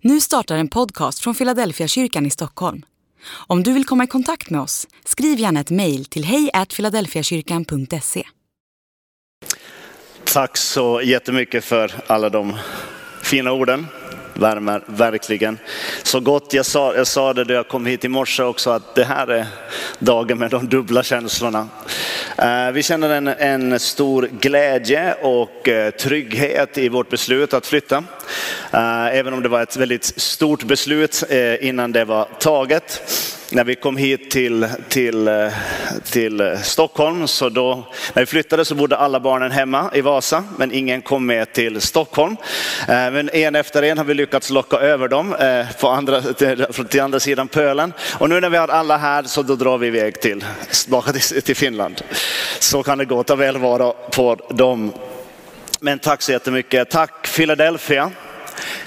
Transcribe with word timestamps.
Nu 0.00 0.20
startar 0.20 0.56
en 0.56 0.68
podcast 0.68 1.18
från 1.18 1.34
Philadelphia 1.34 1.88
kyrkan 1.88 2.26
i 2.26 2.30
Stockholm. 2.30 2.82
Om 3.46 3.62
du 3.62 3.72
vill 3.72 3.84
komma 3.84 4.04
i 4.04 4.06
kontakt 4.06 4.50
med 4.50 4.60
oss, 4.60 4.86
skriv 5.04 5.38
gärna 5.38 5.60
ett 5.60 5.70
mejl 5.70 6.04
till 6.04 6.24
hejfiladelfiakyrkan.se. 6.24 8.22
Tack 10.24 10.56
så 10.56 11.00
jättemycket 11.02 11.64
för 11.64 11.92
alla 12.06 12.28
de 12.28 12.56
fina 13.22 13.52
orden. 13.52 13.86
Värmer 14.38 14.82
verkligen. 14.86 15.58
Så 16.02 16.20
gott, 16.20 16.52
jag 16.52 16.66
sa, 16.66 16.94
jag 16.94 17.06
sa 17.06 17.32
det 17.32 17.44
då 17.44 17.54
jag 17.54 17.68
kom 17.68 17.86
hit 17.86 18.04
i 18.04 18.08
morse 18.08 18.42
också, 18.42 18.70
att 18.70 18.94
det 18.94 19.04
här 19.04 19.26
är 19.26 19.46
dagen 19.98 20.38
med 20.38 20.50
de 20.50 20.68
dubbla 20.68 21.02
känslorna. 21.02 21.68
Eh, 22.38 22.70
vi 22.72 22.82
känner 22.82 23.10
en, 23.10 23.28
en 23.28 23.80
stor 23.80 24.28
glädje 24.40 25.14
och 25.14 25.68
eh, 25.68 25.90
trygghet 25.90 26.78
i 26.78 26.88
vårt 26.88 27.08
beslut 27.08 27.54
att 27.54 27.66
flytta. 27.66 28.04
Eh, 28.72 29.06
även 29.06 29.34
om 29.34 29.42
det 29.42 29.48
var 29.48 29.62
ett 29.62 29.76
väldigt 29.76 30.04
stort 30.04 30.64
beslut 30.64 31.24
innan 31.60 31.92
det 31.92 32.04
var 32.04 32.28
taget. 32.38 33.02
När 33.50 33.64
vi 33.64 33.74
kom 33.74 33.96
hit 33.96 34.30
till, 34.30 34.68
till, 34.88 35.28
eh, 35.28 35.48
till 36.04 36.58
Stockholm, 36.62 37.28
så 37.28 37.48
då, 37.48 37.84
när 38.14 38.22
vi 38.22 38.26
flyttade 38.26 38.64
så 38.64 38.74
bodde 38.74 38.96
alla 38.96 39.20
barnen 39.20 39.50
hemma 39.50 39.90
i 39.94 40.00
Vasa, 40.00 40.44
men 40.58 40.72
ingen 40.72 41.02
kom 41.02 41.26
med 41.26 41.52
till 41.52 41.80
Stockholm. 41.80 42.36
Eh, 42.80 42.86
men 42.88 43.30
en 43.30 43.54
efter 43.54 43.82
en 43.82 43.98
har 43.98 44.04
vi 44.04 44.14
lyckats 44.14 44.50
locka 44.50 44.76
över 44.76 45.08
dem 45.08 45.34
eh, 45.34 45.66
på 45.80 45.88
andra, 45.88 46.22
till, 46.22 46.66
till 46.88 47.00
andra 47.00 47.20
sidan 47.20 47.48
pölen. 47.48 47.92
Och 48.18 48.28
nu 48.28 48.40
när 48.40 48.50
vi 48.50 48.56
har 48.56 48.68
alla 48.68 48.96
här 48.96 49.22
så 49.22 49.42
då 49.42 49.56
drar 49.56 49.78
vi 49.78 49.86
iväg 49.86 50.20
till, 50.20 50.44
tillbaka 50.82 51.12
till, 51.12 51.42
till 51.42 51.56
Finland. 51.56 52.02
Så 52.58 52.82
kan 52.82 52.98
det 52.98 53.04
gå, 53.04 53.22
ta 53.22 53.34
väl 53.34 53.58
vara 53.58 53.92
på 53.92 54.34
dem. 54.50 54.92
Men 55.80 55.98
tack 55.98 56.22
så 56.22 56.32
jättemycket. 56.32 56.90
Tack 56.90 57.28
Philadelphia. 57.36 58.10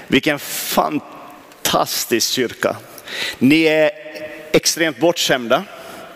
Vilken 0.06 0.38
fantastisk 0.38 2.32
kyrka. 2.32 2.76
Ni 3.38 3.62
är 3.62 4.09
extremt 4.52 4.98
bortskämda, 4.98 5.64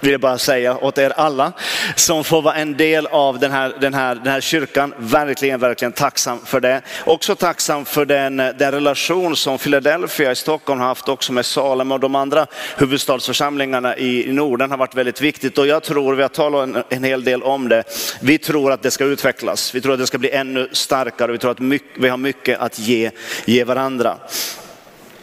vill 0.04 0.12
jag 0.12 0.20
bara 0.20 0.38
säga 0.38 0.76
åt 0.76 0.98
er 0.98 1.12
alla 1.16 1.52
som 1.96 2.24
får 2.24 2.42
vara 2.42 2.54
en 2.54 2.76
del 2.76 3.06
av 3.06 3.38
den 3.38 3.52
här, 3.52 3.74
den 3.80 3.94
här, 3.94 4.14
den 4.14 4.26
här 4.26 4.40
kyrkan. 4.40 4.94
Verkligen, 4.98 5.60
verkligen 5.60 5.92
tacksam 5.92 6.46
för 6.46 6.60
det. 6.60 6.82
Också 7.04 7.34
tacksam 7.34 7.84
för 7.84 8.04
den, 8.04 8.36
den 8.36 8.72
relation 8.72 9.36
som 9.36 9.58
Philadelphia 9.58 10.32
i 10.32 10.36
Stockholm 10.36 10.80
har 10.80 10.86
haft 10.86 11.08
också 11.08 11.32
med 11.32 11.46
Salem 11.46 11.92
och 11.92 12.00
de 12.00 12.14
andra 12.14 12.46
huvudstadsförsamlingarna 12.76 13.96
i, 13.96 14.28
i 14.28 14.32
Norden 14.32 14.70
har 14.70 14.78
varit 14.78 14.94
väldigt 14.94 15.20
viktigt. 15.20 15.58
Och 15.58 15.66
jag 15.66 15.82
tror, 15.82 16.14
vi 16.14 16.22
har 16.22 16.28
talat 16.28 16.68
en, 16.68 16.82
en 16.88 17.04
hel 17.04 17.24
del 17.24 17.42
om 17.42 17.68
det, 17.68 17.84
vi 18.20 18.38
tror 18.38 18.72
att 18.72 18.82
det 18.82 18.90
ska 18.90 19.04
utvecklas. 19.04 19.74
Vi 19.74 19.80
tror 19.80 19.92
att 19.92 19.98
det 19.98 20.06
ska 20.06 20.18
bli 20.18 20.30
ännu 20.30 20.68
starkare. 20.72 21.32
Vi 21.32 21.38
tror 21.38 21.50
att 21.50 21.58
mycket, 21.58 22.02
vi 22.02 22.08
har 22.08 22.16
mycket 22.16 22.58
att 22.58 22.78
ge, 22.78 23.10
ge 23.44 23.64
varandra. 23.64 24.16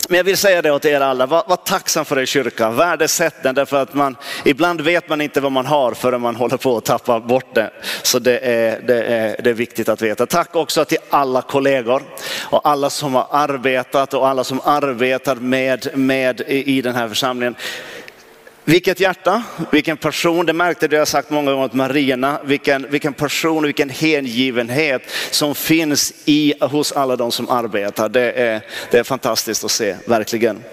Men 0.09 0.17
jag 0.17 0.23
vill 0.23 0.37
säga 0.37 0.61
det 0.61 0.71
åt 0.71 0.85
er 0.85 1.01
alla, 1.01 1.25
var, 1.25 1.43
var 1.47 1.55
tacksam 1.55 2.05
för 2.05 2.19
er 2.19 2.25
kyrka, 2.25 2.69
värdesätt 2.69 3.43
den 3.43 3.55
därför 3.55 3.81
att 3.81 3.93
man, 3.93 4.15
ibland 4.45 4.81
vet 4.81 5.09
man 5.09 5.21
inte 5.21 5.41
vad 5.41 5.51
man 5.51 5.65
har 5.65 5.93
förrän 5.93 6.21
man 6.21 6.35
håller 6.35 6.57
på 6.57 6.77
att 6.77 6.85
tappa 6.85 7.19
bort 7.19 7.55
det. 7.55 7.71
Så 8.01 8.19
det 8.19 8.39
är, 8.39 8.81
det, 8.81 9.03
är, 9.03 9.41
det 9.43 9.49
är 9.49 9.53
viktigt 9.53 9.89
att 9.89 10.01
veta. 10.01 10.25
Tack 10.25 10.55
också 10.55 10.85
till 10.85 10.97
alla 11.09 11.41
kollegor 11.41 12.03
och 12.39 12.67
alla 12.67 12.89
som 12.89 13.15
har 13.15 13.27
arbetat 13.31 14.13
och 14.13 14.27
alla 14.27 14.43
som 14.43 14.61
arbetar 14.63 15.35
med, 15.35 15.87
med 15.93 16.41
i, 16.41 16.77
i 16.77 16.81
den 16.81 16.95
här 16.95 17.07
församlingen. 17.07 17.55
Vilket 18.65 18.99
hjärta, 18.99 19.43
vilken 19.71 19.97
person, 19.97 20.45
det 20.45 20.53
märkte 20.53 20.87
det 20.87 20.95
jag 20.95 21.07
sagt 21.07 21.29
många 21.29 21.51
gånger 21.51 21.67
till 21.67 21.77
Marina, 21.77 22.39
vilken, 22.43 22.87
vilken 22.89 23.13
person 23.13 23.57
och 23.57 23.65
vilken 23.65 23.89
hängivenhet 23.89 25.01
som 25.31 25.55
finns 25.55 26.13
i, 26.25 26.53
hos 26.61 26.91
alla 26.91 27.15
de 27.15 27.31
som 27.31 27.49
arbetar. 27.49 28.09
Det 28.09 28.31
är, 28.31 28.61
det 28.91 28.97
är 28.97 29.03
fantastiskt 29.03 29.63
att 29.63 29.71
se, 29.71 29.95
verkligen. 30.05 30.63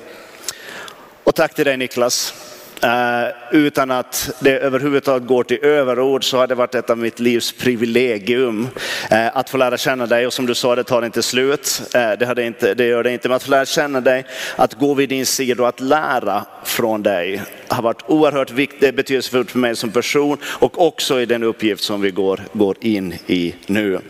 Och 1.25 1.35
tack 1.35 1.55
till 1.55 1.65
dig 1.65 1.77
Niklas. 1.77 2.35
Eh, 2.83 3.29
utan 3.53 3.91
att 3.91 4.31
det 4.41 4.59
överhuvudtaget 4.59 5.29
går 5.29 5.45
till 5.45 5.65
överord 5.65 6.25
så 6.25 6.37
har 6.37 6.47
det 6.47 6.55
varit 6.55 6.75
ett 6.75 6.91
av 6.91 6.99
mitt 6.99 7.21
livs 7.21 7.53
privilegium 7.53 8.69
eh, 9.11 9.37
att 9.37 9.51
få 9.51 9.57
lära 9.57 9.77
känna 9.77 10.07
dig. 10.07 10.27
Och 10.27 10.33
som 10.33 10.47
du 10.47 10.55
sa, 10.55 10.75
det 10.75 10.85
tar 10.85 11.05
inte 11.05 11.23
slut. 11.23 11.83
Eh, 11.95 12.13
det, 12.19 12.27
hade 12.27 12.45
inte, 12.45 12.75
det 12.75 12.87
gör 12.87 13.03
det 13.03 13.13
inte. 13.13 13.29
Men 13.29 13.37
att 13.37 13.43
få 13.43 13.51
lära 13.51 13.67
känna 13.67 14.01
dig, 14.01 14.27
att 14.57 14.75
gå 14.75 14.95
vid 14.95 15.09
din 15.09 15.27
sida 15.27 15.63
och 15.63 15.69
att 15.69 15.81
lära 15.81 16.45
från 16.65 17.03
dig 17.03 17.43
har 17.69 17.83
varit 17.83 18.03
oerhört 18.07 18.51
viktigt, 18.51 18.97
betydelsefullt 18.97 19.51
för 19.51 19.59
mig 19.59 19.77
som 19.77 19.91
person 19.91 20.39
och 20.45 20.87
också 20.87 21.21
i 21.21 21.27
den 21.27 21.43
uppgift 21.43 21.83
som 21.83 22.01
vi 22.01 22.11
går, 22.11 22.41
går 22.53 22.77
in 22.81 23.15
i 23.27 23.55
nu. 23.67 24.01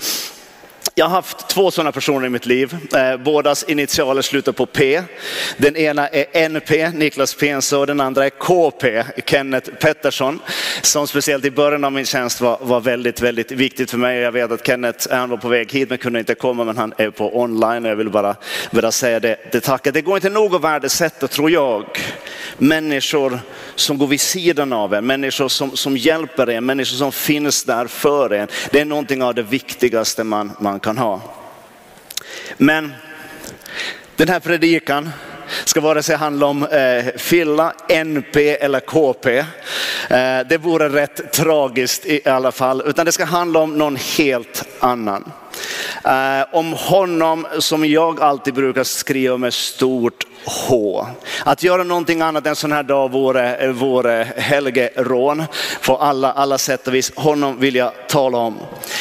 Jag 0.99 1.07
har 1.07 1.11
haft 1.11 1.49
två 1.49 1.71
sådana 1.71 1.93
personer 1.93 2.27
i 2.27 2.31
mitt 2.31 2.47
liv. 2.47 2.77
Eh, 2.97 3.17
bådas 3.17 3.65
initialer 3.69 4.23
slutar 4.23 4.53
på 4.53 4.67
P. 4.67 5.03
Den 5.57 5.77
ena 5.77 6.09
är 6.09 6.27
NP, 6.33 6.91
Niklas 6.91 7.35
Penso, 7.35 7.79
och 7.79 7.87
den 7.87 8.01
andra 8.01 8.25
är 8.25 8.31
KP, 8.31 9.05
Kenneth 9.27 9.71
Pettersson. 9.71 10.41
Som 10.83 11.07
speciellt 11.07 11.45
i 11.45 11.51
början 11.51 11.85
av 11.85 11.93
min 11.93 12.07
tjänst 12.07 12.41
var, 12.41 12.59
var 12.61 12.81
väldigt, 12.81 13.21
väldigt 13.21 13.51
viktigt 13.51 13.91
för 13.91 13.99
mig. 13.99 14.19
Jag 14.19 14.33
vet 14.33 14.53
att 14.53 14.67
Kenneth, 14.67 15.15
han 15.15 15.31
var 15.31 15.37
på 15.37 15.49
väg 15.49 15.73
hit 15.73 15.89
men 15.89 15.99
kunde 15.99 16.19
inte 16.19 16.35
komma, 16.35 16.65
men 16.65 16.77
han 16.77 16.95
är 16.97 17.11
på 17.11 17.41
online 17.41 17.85
och 17.85 17.91
jag 17.91 17.97
vill 17.97 18.11
bara, 18.11 18.37
bara 18.71 18.93
säga 18.93 19.21
det, 19.21 19.37
det 19.53 19.61
tacket. 19.61 19.95
Det 19.95 20.03
går 20.03 20.17
inte 20.17 20.31
nog 20.31 20.55
att 20.55 20.63
värdesätta, 20.63 21.29
tror 21.29 21.51
jag, 21.51 21.85
människor 22.59 23.41
som 23.75 23.99
går 23.99 24.07
vid 24.07 24.21
sidan 24.21 24.73
av 24.73 24.95
en, 24.95 25.07
människor 25.07 25.49
som, 25.49 25.77
som 25.77 25.97
hjälper 25.97 26.51
en, 26.51 26.67
människor 26.67 26.97
som 26.97 27.13
finns 27.13 27.65
där 27.65 27.87
för 27.87 28.33
en. 28.33 28.49
Det 28.71 28.81
är 28.81 28.85
någonting 28.85 29.23
av 29.23 29.35
det 29.35 29.43
viktigaste 29.43 30.25
man, 30.25 30.53
man 30.61 30.81
kan 30.81 30.88
ha. 30.97 31.21
Men 32.57 32.93
den 34.17 34.29
här 34.29 34.41
predikan 34.41 35.11
ska 35.65 35.81
vare 35.81 36.03
sig 36.03 36.17
handla 36.17 36.47
om 36.47 36.67
eh, 36.67 37.05
Filla, 37.17 37.73
NP 37.89 38.57
eller 38.57 38.81
KP. 38.81 39.39
Eh, 39.39 40.41
det 40.49 40.59
vore 40.61 40.89
rätt 40.89 41.33
tragiskt 41.33 42.07
i 42.07 42.29
alla 42.29 42.53
fall, 42.53 42.83
utan 42.87 43.07
det 43.07 43.13
ska 43.13 43.25
handla 43.25 43.61
om 43.61 43.79
någon 43.79 43.97
helt 43.97 44.65
annan. 44.81 45.33
Eh, 46.05 46.47
om 46.53 46.73
honom 46.73 47.47
som 47.59 47.85
jag 47.85 48.21
alltid 48.21 48.55
brukar 48.55 48.85
skriva 48.85 49.37
med 49.37 49.55
stort 49.55 50.27
H. 50.45 51.07
Att 51.45 51.63
göra 51.63 51.85
någonting 51.85 52.21
annat 52.21 52.47
en 52.47 52.57
sån 52.57 52.73
här 52.73 52.83
dag 52.83 53.11
vore, 53.11 53.57
eh, 53.57 53.71
vore 53.71 54.29
helgerån 54.37 55.45
på 55.85 55.97
alla, 55.97 56.33
alla 56.33 56.59
sätt 56.59 56.87
och 56.87 56.95
vis. 56.95 57.13
Honom 57.17 57.59
vill 57.61 57.75
jag 57.75 57.93
tala 58.09 58.39
om. 58.39 58.59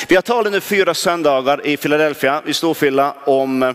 Vi 0.07 0.15
har 0.15 0.21
talat 0.21 0.51
nu 0.51 0.61
fyra 0.61 0.93
söndagar 0.93 1.67
i 1.67 1.77
Philadelphia, 1.77 2.41
i 2.47 2.53
Storfylla, 2.53 3.13
om, 3.25 3.63
eh, 3.63 3.73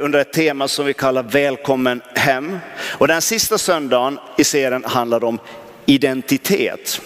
under 0.00 0.18
ett 0.18 0.32
tema 0.32 0.68
som 0.68 0.86
vi 0.86 0.94
kallar 0.94 1.22
Välkommen 1.22 2.02
hem. 2.14 2.58
Och 2.88 3.08
den 3.08 3.22
sista 3.22 3.58
söndagen 3.58 4.18
i 4.36 4.44
serien 4.44 4.84
handlar 4.84 5.24
om 5.24 5.38
identitet. 5.86 7.00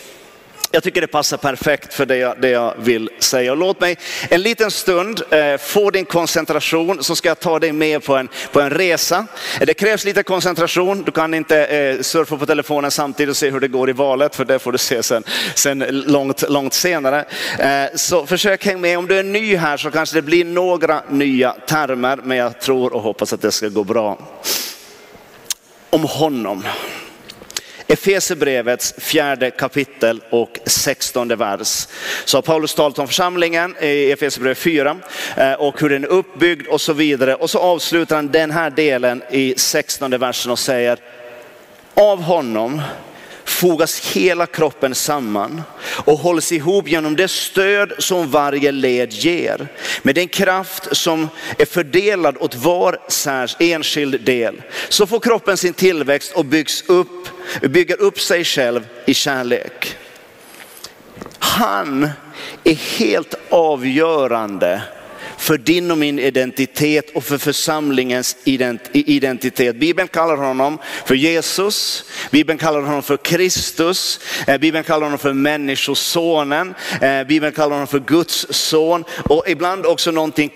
Jag 0.75 0.83
tycker 0.83 1.01
det 1.01 1.07
passar 1.07 1.37
perfekt 1.37 1.95
för 1.95 2.07
det 2.07 2.17
jag, 2.17 2.41
det 2.41 2.49
jag 2.49 2.75
vill 2.79 3.11
säga. 3.19 3.53
Och 3.53 3.59
låt 3.59 3.81
mig 3.81 3.97
en 4.29 4.43
liten 4.43 4.71
stund 4.71 5.23
eh, 5.31 5.57
få 5.59 5.91
din 5.91 6.05
koncentration 6.05 7.03
så 7.03 7.17
ska 7.17 7.29
jag 7.29 7.41
ta 7.41 7.59
dig 7.59 7.73
med 7.73 8.05
på 8.05 8.17
en, 8.17 8.29
på 8.53 8.61
en 8.61 8.71
resa. 8.71 9.27
Det 9.61 9.75
krävs 9.75 10.05
lite 10.05 10.23
koncentration. 10.23 11.03
Du 11.03 11.13
kan 11.13 11.35
inte 11.35 11.67
eh, 11.67 12.01
surfa 12.01 12.37
på 12.37 12.47
telefonen 12.47 12.91
samtidigt 12.91 13.31
och 13.31 13.37
se 13.37 13.51
hur 13.51 13.61
det 13.61 13.69
går 13.69 13.91
i 13.91 13.93
valet 13.93 14.37
för 14.37 14.45
det 14.45 14.59
får 14.59 14.73
du 14.73 14.79
se 14.79 15.03
sen, 15.03 15.25
sen 15.55 15.79
långt, 15.89 16.51
långt 16.51 16.75
senare. 16.75 17.25
Eh, 17.59 17.97
så 17.97 18.27
försök 18.27 18.67
häng 18.67 18.81
med. 18.81 18.99
Om 18.99 19.07
du 19.07 19.19
är 19.19 19.23
ny 19.23 19.57
här 19.57 19.77
så 19.77 19.91
kanske 19.91 20.17
det 20.17 20.23
blir 20.23 20.45
några 20.45 21.03
nya 21.09 21.53
termer 21.53 22.17
men 22.25 22.37
jag 22.37 22.61
tror 22.61 22.93
och 22.93 23.03
hoppas 23.03 23.33
att 23.33 23.43
det 23.43 23.53
ska 23.53 23.69
gå 23.69 23.85
bra. 23.85 24.19
Om 25.91 26.05
honom. 26.05 26.65
Efeserbrevets 27.93 28.95
fjärde 28.99 29.51
kapitel 29.51 30.21
och 30.31 30.59
sextonde 30.67 31.37
vers. 31.37 31.89
Så 32.25 32.37
har 32.37 32.43
Paulus 32.43 32.75
talat 32.75 32.99
om 32.99 33.07
församlingen 33.07 33.77
i 33.81 34.13
Efesierbrevet 34.13 34.59
eh, 34.59 34.63
4 34.63 35.57
och 35.59 35.81
hur 35.81 35.89
den 35.89 36.05
är 36.05 36.09
uppbyggd 36.09 36.67
och 36.67 36.81
så 36.81 36.93
vidare. 36.93 37.35
Och 37.35 37.51
så 37.51 37.59
avslutar 37.59 38.17
han 38.17 38.31
den 38.31 38.51
här 38.51 38.71
delen 38.71 39.23
i 39.31 39.55
sextonde 39.57 40.19
versen 40.19 40.53
och 40.53 40.59
säger 40.59 40.99
av 41.95 42.23
honom 42.23 42.83
fogas 43.63 44.01
hela 44.01 44.47
kroppen 44.47 44.95
samman 44.95 45.63
och 45.83 46.19
hålls 46.19 46.53
ihop 46.53 46.89
genom 46.89 47.17
det 47.17 47.29
stöd 47.29 47.93
som 47.99 48.31
varje 48.31 48.73
led 48.73 49.13
ger. 49.13 49.69
Med 50.03 50.15
den 50.15 50.29
kraft 50.29 50.97
som 50.97 51.29
är 51.59 51.65
fördelad 51.65 52.37
åt 52.41 52.55
var 52.55 52.99
enskild 53.59 54.21
del. 54.21 54.63
Så 54.89 55.07
får 55.07 55.21
kroppen 55.21 55.57
sin 55.57 55.73
tillväxt 55.73 56.33
och 56.33 56.45
byggs 56.45 56.85
upp, 56.87 57.29
bygger 57.63 58.01
upp 58.01 58.21
sig 58.21 58.45
själv 58.45 58.87
i 59.07 59.15
kärlek. 59.15 59.97
Han 61.39 62.11
är 62.65 62.99
helt 62.99 63.35
avgörande 63.51 64.83
för 65.43 65.59
din 65.59 65.91
och 65.91 65.99
min 65.99 66.19
identitet 66.19 67.11
och 67.11 67.25
för 67.25 67.39
församlingens 67.39 68.37
identitet. 68.93 69.77
Bibeln 69.77 70.09
kallar 70.09 70.37
honom 70.37 70.79
för 71.05 71.15
Jesus, 71.15 72.05
Bibeln 72.31 72.59
kallar 72.59 72.81
honom 72.81 73.03
för 73.03 73.17
Kristus, 73.17 74.21
eh, 74.47 74.59
Bibeln 74.59 74.85
kallar 74.85 75.03
honom 75.03 75.19
för 75.19 75.33
människosonen, 75.33 76.75
eh, 77.01 77.25
Bibeln 77.25 77.53
kallar 77.53 77.71
honom 77.71 77.87
för 77.87 77.99
Guds 77.99 78.47
son 78.51 79.05
och 79.25 79.45
ibland 79.49 79.87
också 79.87 80.11
någonting, 80.11 80.53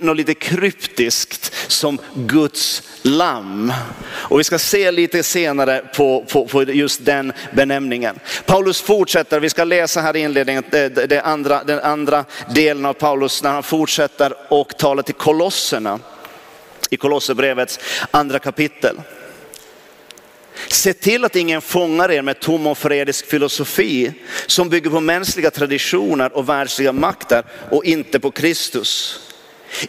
något 0.00 0.16
lite 0.16 0.34
kryptiskt 0.34 1.52
som 1.68 1.98
Guds 2.14 2.82
lamm. 3.02 3.72
Och 4.10 4.38
vi 4.40 4.44
ska 4.44 4.58
se 4.58 4.90
lite 4.90 5.22
senare 5.22 5.84
på, 5.96 6.24
på, 6.32 6.46
på 6.46 6.62
just 6.62 7.04
den 7.04 7.32
benämningen. 7.52 8.18
Paulus 8.46 8.80
fortsätter, 8.80 9.40
vi 9.40 9.50
ska 9.50 9.64
läsa 9.64 10.00
här 10.00 10.16
i 10.16 10.20
inledningen 10.20 10.64
eh, 10.64 10.70
det, 10.70 11.06
det 11.06 11.22
andra, 11.22 11.64
den 11.64 11.80
andra 11.80 12.24
delen 12.54 12.86
av 12.86 12.92
Paulus 12.92 13.42
när 13.42 13.50
han 13.50 13.62
fortsätter 13.62 13.79
fortsätter 13.80 14.34
och 14.48 14.76
talar 14.78 15.02
till 15.02 15.14
kolosserna 15.14 15.98
i 16.90 16.96
Kolosserbrevets 16.96 17.78
andra 18.10 18.38
kapitel. 18.38 19.00
Se 20.68 20.92
till 20.92 21.24
att 21.24 21.36
ingen 21.36 21.60
fångar 21.60 22.10
er 22.10 22.22
med 22.22 22.40
tom 22.40 22.66
och 22.66 22.78
förrädisk 22.78 23.26
filosofi 23.26 24.12
som 24.46 24.68
bygger 24.68 24.90
på 24.90 25.00
mänskliga 25.00 25.50
traditioner 25.50 26.36
och 26.36 26.48
världsliga 26.48 26.92
makter 26.92 27.44
och 27.70 27.84
inte 27.84 28.20
på 28.20 28.30
Kristus. 28.30 29.20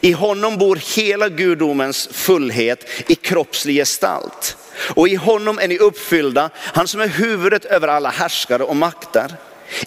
I 0.01 0.11
honom 0.11 0.57
bor 0.57 0.79
hela 0.95 1.29
gudomens 1.29 2.09
fullhet 2.11 2.85
i 3.07 3.15
kroppslig 3.15 3.75
gestalt. 3.75 4.57
Och 4.95 5.07
i 5.07 5.15
honom 5.15 5.59
är 5.59 5.67
ni 5.67 5.77
uppfyllda, 5.77 6.49
han 6.55 6.87
som 6.87 7.01
är 7.01 7.07
huvudet 7.07 7.65
över 7.65 7.87
alla 7.87 8.09
härskare 8.09 8.63
och 8.63 8.75
makter. 8.75 9.31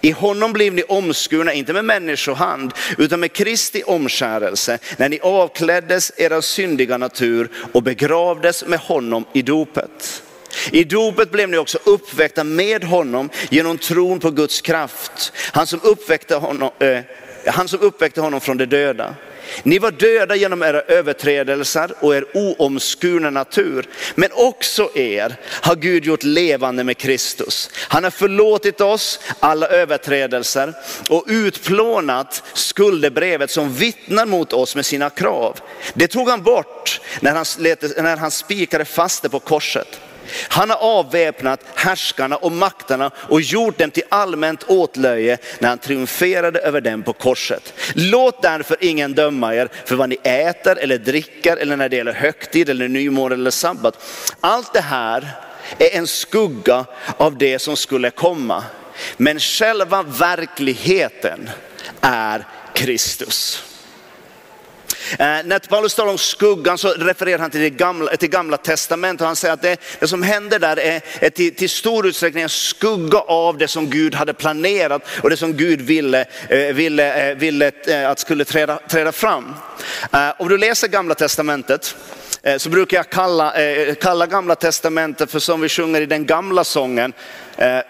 I 0.00 0.10
honom 0.10 0.52
blev 0.52 0.74
ni 0.74 0.82
omskurna, 0.82 1.52
inte 1.52 1.72
med 1.72 1.84
människohand, 1.84 2.72
utan 2.98 3.20
med 3.20 3.32
Kristi 3.32 3.82
omskärelse, 3.86 4.78
när 4.96 5.08
ni 5.08 5.20
avkläddes 5.20 6.12
era 6.16 6.42
syndiga 6.42 6.98
natur 6.98 7.48
och 7.72 7.82
begravdes 7.82 8.66
med 8.66 8.78
honom 8.78 9.24
i 9.32 9.42
dopet. 9.42 10.22
I 10.72 10.84
dopet 10.84 11.30
blev 11.30 11.48
ni 11.48 11.56
också 11.56 11.78
uppväckta 11.84 12.44
med 12.44 12.84
honom 12.84 13.30
genom 13.50 13.78
tron 13.78 14.20
på 14.20 14.30
Guds 14.30 14.60
kraft. 14.60 15.32
Han 15.52 15.66
som 15.66 15.80
uppväckte 15.82 16.34
honom, 16.34 16.70
eh, 16.78 16.98
han 17.46 17.68
som 17.68 17.80
uppväckte 17.80 18.20
honom 18.20 18.40
från 18.40 18.56
de 18.56 18.66
döda. 18.66 19.14
Ni 19.62 19.78
var 19.78 19.90
döda 19.90 20.36
genom 20.36 20.62
era 20.62 20.80
överträdelser 20.80 21.90
och 22.00 22.16
er 22.16 22.24
oomskurna 22.34 23.30
natur. 23.30 23.88
Men 24.14 24.30
också 24.32 24.90
er 24.94 25.36
har 25.62 25.76
Gud 25.76 26.04
gjort 26.04 26.22
levande 26.22 26.84
med 26.84 26.98
Kristus. 26.98 27.70
Han 27.88 28.04
har 28.04 28.10
förlåtit 28.10 28.80
oss 28.80 29.20
alla 29.40 29.68
överträdelser 29.68 30.74
och 31.08 31.24
utplånat 31.28 32.42
skuldebrevet 32.52 33.50
som 33.50 33.74
vittnar 33.74 34.26
mot 34.26 34.52
oss 34.52 34.76
med 34.76 34.86
sina 34.86 35.10
krav. 35.10 35.60
Det 35.94 36.06
tog 36.06 36.28
han 36.28 36.42
bort 36.42 37.00
när 37.20 37.32
han, 37.34 37.44
när 38.04 38.16
han 38.16 38.30
spikade 38.30 38.84
fast 38.84 39.22
det 39.22 39.28
på 39.28 39.40
korset. 39.40 40.00
Han 40.48 40.70
har 40.70 40.76
avväpnat 40.76 41.60
härskarna 41.74 42.36
och 42.36 42.52
makterna 42.52 43.10
och 43.16 43.40
gjort 43.40 43.78
dem 43.78 43.90
till 43.90 44.02
allmänt 44.08 44.62
åtlöje 44.62 45.38
när 45.58 45.68
han 45.68 45.78
triumferade 45.78 46.60
över 46.60 46.80
dem 46.80 47.02
på 47.02 47.12
korset. 47.12 47.74
Låt 47.94 48.42
därför 48.42 48.76
ingen 48.80 49.14
döma 49.14 49.54
er 49.54 49.68
för 49.84 49.96
vad 49.96 50.08
ni 50.08 50.18
äter 50.22 50.78
eller 50.78 50.98
dricker 50.98 51.56
eller 51.56 51.76
när 51.76 51.88
det 51.88 51.96
gäller 51.96 52.12
högtid 52.12 52.68
eller 52.68 52.88
nymåne 52.88 53.34
eller 53.34 53.50
sabbat. 53.50 54.04
Allt 54.40 54.72
det 54.72 54.80
här 54.80 55.28
är 55.78 55.96
en 55.96 56.06
skugga 56.06 56.84
av 57.16 57.38
det 57.38 57.58
som 57.58 57.76
skulle 57.76 58.10
komma. 58.10 58.64
Men 59.16 59.40
själva 59.40 60.02
verkligheten 60.02 61.50
är 62.00 62.44
Kristus. 62.74 63.62
Eh, 65.10 65.26
när 65.44 65.58
Paulus 65.58 65.94
talar 65.94 66.10
om 66.10 66.18
skuggan 66.18 66.78
så 66.78 66.88
refererar 66.88 67.38
han 67.38 67.50
till 67.50 67.60
det 67.60 67.70
gamla, 67.70 68.16
till 68.16 68.28
gamla 68.28 68.56
testamentet. 68.56 69.20
Och 69.20 69.26
han 69.26 69.36
säger 69.36 69.54
att 69.54 69.62
det, 69.62 69.80
det 70.00 70.08
som 70.08 70.22
händer 70.22 70.58
där 70.58 70.78
är, 70.78 71.00
är 71.20 71.30
till, 71.30 71.54
till, 71.54 71.70
stor 71.70 72.06
utsträckning 72.06 72.42
en 72.42 72.48
skugga 72.48 73.18
av 73.18 73.58
det 73.58 73.68
som 73.68 73.90
Gud 73.90 74.14
hade 74.14 74.34
planerat 74.34 75.02
och 75.22 75.30
det 75.30 75.36
som 75.36 75.52
Gud 75.52 75.80
ville, 75.80 76.24
eh, 76.48 76.58
ville, 76.58 77.30
eh, 77.30 77.36
ville 77.36 77.72
att 78.08 78.18
skulle 78.18 78.44
träda, 78.44 78.78
träda 78.88 79.12
fram. 79.12 79.54
Om 80.38 80.48
du 80.48 80.58
läser 80.58 80.88
gamla 80.88 81.14
testamentet 81.14 81.96
så 82.56 82.68
brukar 82.68 82.96
jag 82.96 83.10
kalla, 83.10 83.54
kalla 84.00 84.26
gamla 84.26 84.54
testamentet 84.54 85.30
för 85.30 85.38
som 85.38 85.60
vi 85.60 85.68
sjunger 85.68 86.00
i 86.00 86.06
den 86.06 86.26
gamla 86.26 86.64
sången, 86.64 87.12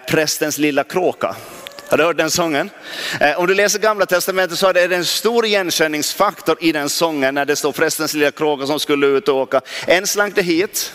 prästens 0.08 0.58
lilla 0.58 0.84
kråka. 0.84 1.36
Har 1.94 1.98
du 1.98 2.04
hört 2.04 2.16
den 2.16 2.30
sången? 2.30 2.70
Eh, 3.20 3.38
om 3.38 3.46
du 3.46 3.54
läser 3.54 3.78
gamla 3.78 4.06
testamentet 4.06 4.58
så 4.58 4.68
är 4.68 4.88
det 4.88 4.96
en 4.96 5.04
stor 5.04 5.46
igenkänningsfaktor 5.46 6.56
i 6.60 6.72
den 6.72 6.88
sången 6.88 7.34
när 7.34 7.44
det 7.44 7.56
står 7.56 7.72
prästens 7.72 8.14
lilla 8.14 8.30
kråka 8.30 8.66
som 8.66 8.80
skulle 8.80 9.06
ut 9.06 9.28
och 9.28 9.36
åka. 9.36 9.60
En 9.86 10.06
slank 10.06 10.34
det 10.34 10.42
hit 10.42 10.92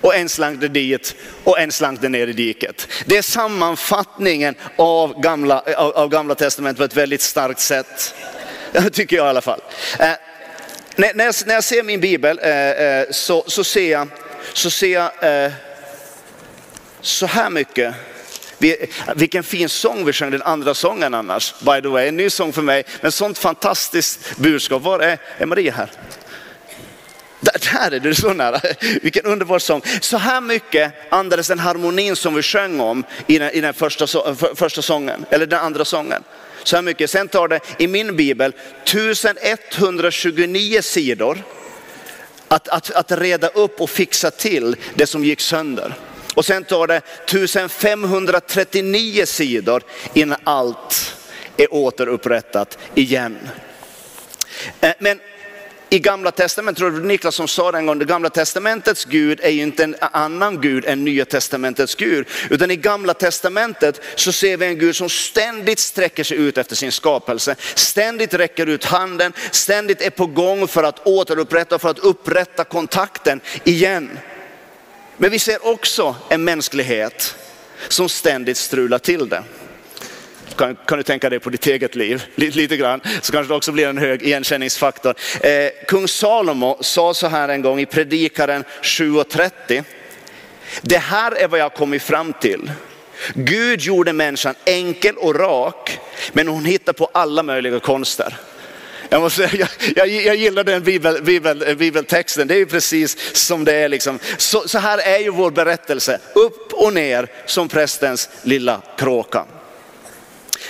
och 0.00 0.14
en 0.14 0.28
slank 0.28 0.60
det 0.60 0.68
dit 0.68 1.14
och 1.44 1.60
en 1.60 1.72
slank 1.72 2.00
det 2.00 2.08
ner 2.08 2.26
i 2.26 2.32
diket. 2.32 2.88
Det 3.06 3.16
är 3.16 3.22
sammanfattningen 3.22 4.54
av 4.76 5.20
gamla, 5.20 5.62
av, 5.76 5.92
av 5.92 6.08
gamla 6.08 6.34
testamentet 6.34 6.78
på 6.78 6.84
ett 6.84 6.96
väldigt 6.96 7.22
starkt 7.22 7.60
sätt. 7.60 8.14
Tycker 8.92 9.16
jag 9.16 9.26
i 9.26 9.28
alla 9.28 9.40
fall. 9.40 9.60
Eh, 9.98 10.06
när, 10.96 11.14
när, 11.14 11.24
jag, 11.24 11.34
när 11.46 11.54
jag 11.54 11.64
ser 11.64 11.82
min 11.82 12.00
bibel 12.00 12.40
eh, 12.42 12.70
eh 12.70 13.06
så, 13.10 13.44
så 13.46 13.64
ser 13.64 13.90
jag, 13.92 14.08
så 14.52 14.70
ser 14.70 14.92
jag 14.92 15.44
eh, 15.44 15.52
så 17.00 17.26
här 17.26 17.50
mycket 17.50 17.94
vilken 19.16 19.42
fin 19.42 19.68
sång 19.68 20.04
vi 20.04 20.12
sjöng 20.12 20.30
den 20.30 20.42
andra 20.42 20.74
sången 20.74 21.14
annars. 21.14 21.54
By 21.60 21.82
the 21.82 21.88
way, 21.88 22.08
en 22.08 22.16
ny 22.16 22.30
sång 22.30 22.52
för 22.52 22.62
mig. 22.62 22.84
Men 23.00 23.12
sånt 23.12 23.38
fantastiskt 23.38 24.36
budskap. 24.36 24.82
Var 24.82 25.00
är, 25.00 25.18
är 25.38 25.46
Maria 25.46 25.72
här? 25.72 25.90
Där, 27.40 27.54
där 27.72 27.96
är 27.96 28.00
du 28.00 28.14
så 28.14 28.32
nära. 28.32 28.60
Vilken 29.02 29.24
underbar 29.24 29.58
sång. 29.58 29.82
Så 30.00 30.16
här 30.16 30.40
mycket 30.40 30.92
andades 31.12 31.48
den 31.48 31.58
harmonin 31.58 32.16
som 32.16 32.34
vi 32.34 32.42
sjöng 32.42 32.80
om 32.80 33.04
i 33.26 33.38
den, 33.38 33.50
i 33.50 33.60
den 33.60 33.74
första, 33.74 34.06
första 34.54 34.82
sången, 34.82 35.26
eller 35.30 35.46
den 35.46 35.60
andra 35.60 35.84
sången. 35.84 36.22
Så 36.64 36.76
här 36.76 36.82
mycket. 36.82 37.10
Sen 37.10 37.28
tar 37.28 37.48
det 37.48 37.60
i 37.78 37.86
min 37.86 38.16
bibel 38.16 38.52
1129 38.84 40.82
sidor 40.82 41.38
att, 42.48 42.68
att, 42.68 42.90
att 42.90 43.12
reda 43.12 43.48
upp 43.48 43.80
och 43.80 43.90
fixa 43.90 44.30
till 44.30 44.76
det 44.94 45.06
som 45.06 45.24
gick 45.24 45.40
sönder. 45.40 45.94
Och 46.34 46.44
sen 46.44 46.64
tar 46.64 46.86
det 46.86 46.96
1539 46.96 49.26
sidor 49.26 49.82
innan 50.14 50.38
allt 50.44 51.16
är 51.56 51.74
återupprättat 51.74 52.78
igen. 52.94 53.38
Eh, 54.80 54.92
men 54.98 55.20
i 55.92 55.98
gamla 55.98 56.30
testamentet, 56.30 56.78
tror 56.78 56.90
du 56.90 57.00
Niklas 57.00 57.34
som 57.34 57.48
sa 57.48 57.72
det 57.72 57.78
en 57.78 57.86
gång, 57.86 57.98
det 57.98 58.04
gamla 58.04 58.30
testamentets 58.30 59.04
Gud 59.04 59.40
är 59.42 59.50
ju 59.50 59.62
inte 59.62 59.84
en 59.84 59.96
annan 60.00 60.60
Gud 60.60 60.84
än 60.84 61.04
nya 61.04 61.24
testamentets 61.24 61.94
Gud. 61.94 62.26
Utan 62.50 62.70
i 62.70 62.76
gamla 62.76 63.14
testamentet 63.14 64.00
så 64.14 64.32
ser 64.32 64.56
vi 64.56 64.66
en 64.66 64.78
Gud 64.78 64.96
som 64.96 65.08
ständigt 65.08 65.78
sträcker 65.78 66.24
sig 66.24 66.36
ut 66.36 66.58
efter 66.58 66.76
sin 66.76 66.92
skapelse. 66.92 67.56
Ständigt 67.74 68.34
räcker 68.34 68.66
ut 68.66 68.84
handen, 68.84 69.32
ständigt 69.50 70.02
är 70.02 70.10
på 70.10 70.26
gång 70.26 70.68
för 70.68 70.82
att 70.82 71.06
återupprätta, 71.06 71.78
för 71.78 71.88
att 71.88 71.98
upprätta 71.98 72.64
kontakten 72.64 73.40
igen. 73.64 74.18
Men 75.16 75.30
vi 75.30 75.38
ser 75.38 75.66
också 75.66 76.16
en 76.28 76.44
mänsklighet 76.44 77.36
som 77.88 78.08
ständigt 78.08 78.56
strular 78.56 78.98
till 78.98 79.28
det. 79.28 79.42
Kan, 80.56 80.76
kan, 80.86 80.98
du 80.98 81.04
tänka 81.04 81.30
dig 81.30 81.40
på 81.40 81.50
ditt 81.50 81.66
eget 81.66 81.94
liv 81.94 82.24
lite, 82.34 82.56
lite 82.56 82.76
grann, 82.76 83.00
så 83.22 83.32
kanske 83.32 83.52
det 83.52 83.56
också 83.56 83.72
blir 83.72 83.88
en 83.88 83.98
hög 83.98 84.22
igenkänningsfaktor. 84.22 85.14
Eh, 85.40 85.68
kung 85.88 86.08
Salomo 86.08 86.78
sa 86.80 87.14
så 87.14 87.26
här 87.26 87.48
en 87.48 87.62
gång 87.62 87.80
i 87.80 87.86
Predikaren 87.86 88.64
7.30. 88.82 89.84
Det 90.82 90.98
här 90.98 91.32
är 91.32 91.48
vad 91.48 91.60
jag 91.60 91.74
kommit 91.74 92.02
fram 92.02 92.32
till. 92.32 92.72
Gud 93.34 93.80
gjorde 93.80 94.12
människan 94.12 94.54
enkel 94.64 95.16
och 95.16 95.34
rak, 95.34 95.98
men 96.32 96.48
hon 96.48 96.64
hittar 96.64 96.92
på 96.92 97.10
alla 97.12 97.42
möjliga 97.42 97.80
konster. 97.80 98.36
Jag, 99.12 99.22
måste, 99.22 99.50
jag, 99.52 99.68
jag, 99.96 100.08
jag 100.08 100.36
gillar 100.36 100.64
den 100.64 100.82
bibel, 100.82 101.22
bibel, 101.22 101.76
bibeltexten, 101.76 102.48
det 102.48 102.54
är 102.54 102.58
ju 102.58 102.66
precis 102.66 103.36
som 103.36 103.64
det 103.64 103.74
är. 103.74 103.88
Liksom. 103.88 104.18
Så, 104.36 104.68
så 104.68 104.78
här 104.78 104.98
är 104.98 105.18
ju 105.18 105.30
vår 105.30 105.50
berättelse, 105.50 106.18
upp 106.34 106.72
och 106.72 106.92
ner 106.92 107.28
som 107.46 107.68
prästens 107.68 108.28
lilla 108.42 108.82
kråka. 108.98 109.44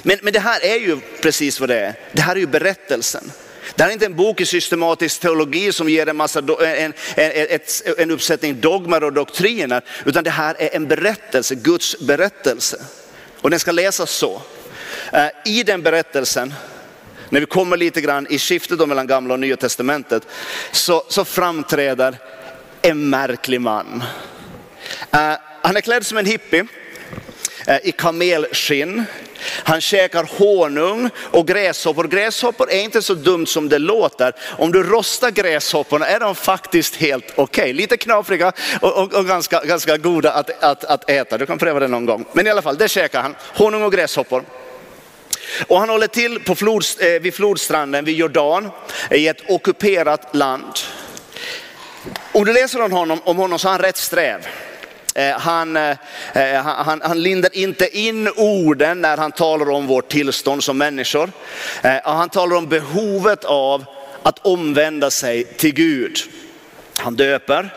Men, 0.03 0.19
men 0.23 0.33
det 0.33 0.41
här 0.41 0.65
är 0.65 0.77
ju 0.77 0.99
precis 1.21 1.61
vad 1.61 1.69
det 1.69 1.79
är, 1.79 1.95
det 2.13 2.23
här 2.23 2.37
är 2.37 2.41
ju 2.41 2.47
berättelsen. 2.47 3.33
Det 3.75 3.83
här 3.83 3.91
är 3.91 3.93
inte 3.93 4.07
en 4.07 4.17
bok 4.17 4.41
i 4.41 4.47
systematisk 4.47 5.21
teologi 5.21 5.73
som 5.73 5.89
ger 5.89 6.09
en, 6.09 6.17
massa, 6.17 6.39
en, 6.39 6.93
en, 7.17 7.61
en 7.99 8.11
uppsättning 8.11 8.61
dogmer 8.61 9.05
och 9.05 9.13
doktriner, 9.13 9.85
utan 10.05 10.25
det 10.25 10.31
här 10.31 10.57
är 10.59 10.77
en 10.77 10.87
berättelse, 10.87 11.55
Guds 11.55 11.99
berättelse. 11.99 12.83
Och 13.41 13.51
den 13.51 13.61
ska 13.61 13.73
läsas 13.73 14.11
så. 14.11 14.43
Eh, 15.13 15.29
I 15.45 15.63
den 15.63 15.83
berättelsen 15.83 16.55
när 17.33 17.41
vi 17.41 17.47
kommer 17.47 17.77
lite 17.77 18.01
grann 18.01 18.27
i 18.31 18.39
skiftet 18.39 18.89
mellan 18.89 19.07
gamla 19.07 19.35
och 19.35 19.41
nya 19.41 19.57
testamentet 19.57 20.27
så, 20.73 21.05
så 21.09 21.25
framträder 21.25 22.19
en 22.83 23.11
märklig 23.11 23.61
man. 23.61 24.03
Uh, 25.15 25.33
han 25.63 25.77
är 25.77 25.81
klädd 25.81 26.07
som 26.07 26.19
en 26.19 26.27
hippie. 26.27 26.61
uh, 27.69 27.77
i 27.83 27.93
kamelskinn. 27.93 29.05
Han 29.65 29.81
käkar 29.81 30.29
honung 30.39 31.11
och 31.17 31.47
gräshoppor. 31.47 32.05
Gräshoppor 32.05 32.71
är 32.71 32.81
inte 32.81 33.03
så 33.03 33.15
dumt 33.15 33.47
som 33.47 33.69
det 33.69 33.79
låter. 33.79 34.33
Om 34.59 34.73
du 34.73 34.83
rostar 34.83 35.31
gräshopporna 35.31 36.07
är 36.07 36.21
de 36.21 36.35
faktiskt 36.35 36.97
helt 36.97 37.25
okej. 37.35 37.63
Okay. 37.63 37.73
Lite 37.73 37.97
knapriga 37.97 38.53
och, 38.81 38.93
och, 38.93 39.15
och, 39.15 39.27
ganska, 39.27 39.65
ganska 39.65 39.97
goda 39.97 40.33
att, 40.33 40.63
att, 40.63 40.85
att 40.85 41.11
äta. 41.11 41.39
Du 41.39 41.47
kan 41.47 41.59
pröva 41.59 41.81
det 41.81 41.89
någon 41.89 42.07
gång. 42.07 42.25
Men 42.33 42.47
i 42.47 42.51
alla 42.51 42.63
fall, 42.63 42.77
det 42.77 42.89
käkar 42.89 43.23
han. 43.23 43.35
Honung 43.55 43.83
och 43.83 43.93
gräshoppor. 43.93 44.45
Och 45.67 45.79
han 45.79 45.89
håller 45.89 46.07
till 46.07 46.41
på 46.41 46.55
flod, 46.55 46.85
eh, 46.99 47.09
vid 47.09 47.35
flodstranden 47.35 48.05
vid 48.05 48.17
Jordan 48.17 48.71
eh, 49.11 49.17
i 49.17 49.29
ett 49.29 49.43
ockuperat 49.49 50.35
land. 50.37 50.79
Om 52.33 52.45
du 52.45 52.53
läser 52.53 52.83
om 52.83 52.93
honom, 52.93 53.21
om 53.25 53.37
honom 53.37 53.59
så 53.59 53.69
är 53.69 53.73
han 53.73 53.81
rätt 53.81 53.97
sträv. 53.97 54.47
Eh, 55.15 55.39
han, 55.39 55.77
han, 56.65 57.03
han 57.05 57.23
lindar 57.23 57.57
inte 57.57 57.99
in 57.99 58.29
orden 58.37 59.01
när 59.01 59.17
han 59.17 59.33
talar 59.33 59.71
om 59.71 59.87
vårt 59.87 60.09
tillstånd 60.09 60.65
som 60.65 60.79
människor. 60.79 61.31
Han 62.05 62.29
talar 62.29 62.57
om 62.57 62.69
behovet 62.69 63.45
av 63.45 63.85
att 64.23 64.47
omvända 64.47 65.11
sig 65.11 65.45
till 65.45 65.75
Gud. 65.75 66.19
Han 66.97 67.17
döper. 67.17 67.75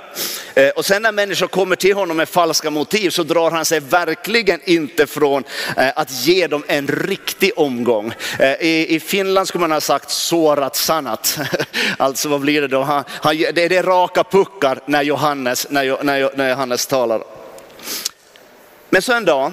Eh, 0.55 0.69
och 0.69 0.85
sen 0.85 1.01
när 1.01 1.11
människor 1.11 1.47
kommer 1.47 1.75
till 1.75 1.95
honom 1.95 2.17
med 2.17 2.29
falska 2.29 2.69
motiv 2.69 3.09
så 3.09 3.23
drar 3.23 3.51
han 3.51 3.65
sig 3.65 3.79
verkligen 3.79 4.61
inte 4.63 5.07
från 5.07 5.43
eh, 5.77 5.89
att 5.95 6.11
ge 6.11 6.47
dem 6.47 6.63
en 6.67 6.87
riktig 6.87 7.51
omgång. 7.55 8.13
Eh, 8.39 8.61
I, 8.61 9.01
Finland 9.05 9.47
skulle 9.47 9.61
man 9.61 9.71
ha 9.71 9.81
sagt 9.81 10.09
sårat 10.09 10.75
sannat. 10.75 11.39
Alltså 11.97 12.29
vad 12.29 12.41
blir 12.41 12.61
det 12.61 12.67
då? 12.67 12.81
Han, 12.81 13.03
han, 13.07 13.37
det 13.37 13.75
är 13.75 13.83
raka 13.83 14.23
puckar 14.23 14.79
när 14.85 15.01
Johannes, 15.01 15.67
när, 15.69 16.03
när, 16.03 16.37
när 16.37 16.49
Johannes 16.49 16.87
talar. 16.87 17.23
Men 18.89 19.01
så 19.01 19.13
en 19.13 19.25
dag 19.25 19.51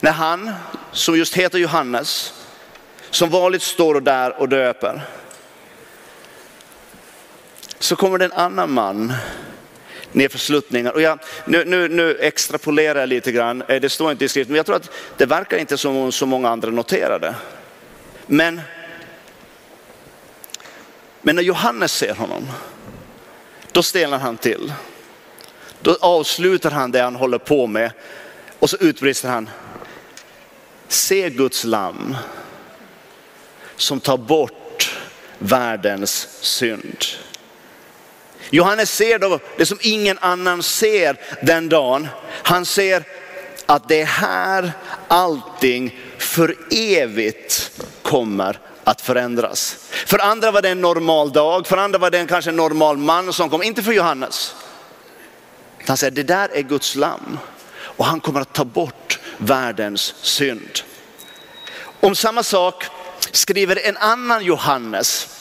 när 0.00 0.12
han, 0.12 0.50
som 0.92 1.18
just 1.18 1.34
heter 1.34 1.58
Johannes, 1.58 2.32
som 3.10 3.30
vanligt 3.30 3.62
står 3.62 4.00
där 4.00 4.40
och 4.40 4.48
döper 4.48 5.02
så 7.78 7.96
kommer 7.96 8.18
det 8.18 8.24
en 8.24 8.32
annan 8.32 8.72
man 8.72 9.12
nedför 10.12 10.38
sluttningar. 10.38 10.92
Och 10.92 11.02
jag, 11.02 11.18
nu, 11.44 11.64
nu, 11.64 11.88
nu 11.88 12.16
extrapolerar 12.20 13.00
jag 13.00 13.08
lite 13.08 13.32
grann, 13.32 13.62
eh, 13.68 13.80
det 13.80 13.88
står 13.88 14.10
inte 14.10 14.24
i 14.24 14.28
skriften, 14.28 14.52
men 14.52 14.56
jag 14.56 14.66
tror 14.66 14.76
att 14.76 14.90
det 15.16 15.26
verkar 15.26 15.58
inte 15.58 15.78
som 15.78 16.12
så 16.12 16.26
många 16.26 16.48
andra 16.48 16.70
noterade. 16.70 17.34
Men, 18.26 18.60
men 21.22 21.36
när 21.36 21.42
Johannes 21.42 21.92
ser 21.92 22.14
honom, 22.14 22.48
då 23.72 23.82
stelnar 23.82 24.18
han 24.18 24.36
till. 24.36 24.72
Då 25.80 25.96
avslutar 26.00 26.70
han 26.70 26.92
det 26.92 27.00
han 27.00 27.16
håller 27.16 27.38
på 27.38 27.66
med 27.66 27.92
och 28.58 28.70
så 28.70 28.76
utbrister 28.76 29.28
han, 29.28 29.50
se 30.88 31.30
Guds 31.30 31.64
lamm 31.64 32.16
som 33.76 34.00
tar 34.00 34.16
bort 34.16 34.98
världens 35.38 36.28
synd. 36.40 37.04
Johannes 38.50 38.90
ser 38.90 39.18
då 39.18 39.38
det 39.56 39.66
som 39.66 39.78
ingen 39.80 40.18
annan 40.18 40.62
ser 40.62 41.16
den 41.42 41.68
dagen. 41.68 42.08
Han 42.42 42.66
ser 42.66 43.04
att 43.66 43.88
det 43.88 44.00
är 44.00 44.06
här 44.06 44.72
allting 45.08 45.98
för 46.18 46.56
evigt 46.70 47.70
kommer 48.02 48.58
att 48.84 49.00
förändras. 49.00 49.76
För 49.90 50.18
andra 50.18 50.50
var 50.50 50.62
det 50.62 50.68
en 50.68 50.80
normal 50.80 51.32
dag, 51.32 51.66
för 51.66 51.76
andra 51.76 51.98
var 51.98 52.10
det 52.10 52.18
en 52.18 52.26
kanske 52.26 52.50
en 52.50 52.56
normal 52.56 52.96
man 52.96 53.32
som 53.32 53.50
kom, 53.50 53.62
inte 53.62 53.82
för 53.82 53.92
Johannes. 53.92 54.54
Han 55.86 55.96
säger 55.96 56.10
det 56.10 56.22
där 56.22 56.48
är 56.52 56.62
Guds 56.62 56.94
lamm 56.94 57.38
och 57.80 58.04
han 58.04 58.20
kommer 58.20 58.40
att 58.40 58.52
ta 58.52 58.64
bort 58.64 59.18
världens 59.38 60.14
synd. 60.20 60.80
Om 62.00 62.14
samma 62.14 62.42
sak 62.42 62.84
skriver 63.32 63.86
en 63.88 63.96
annan 63.96 64.44
Johannes 64.44 65.37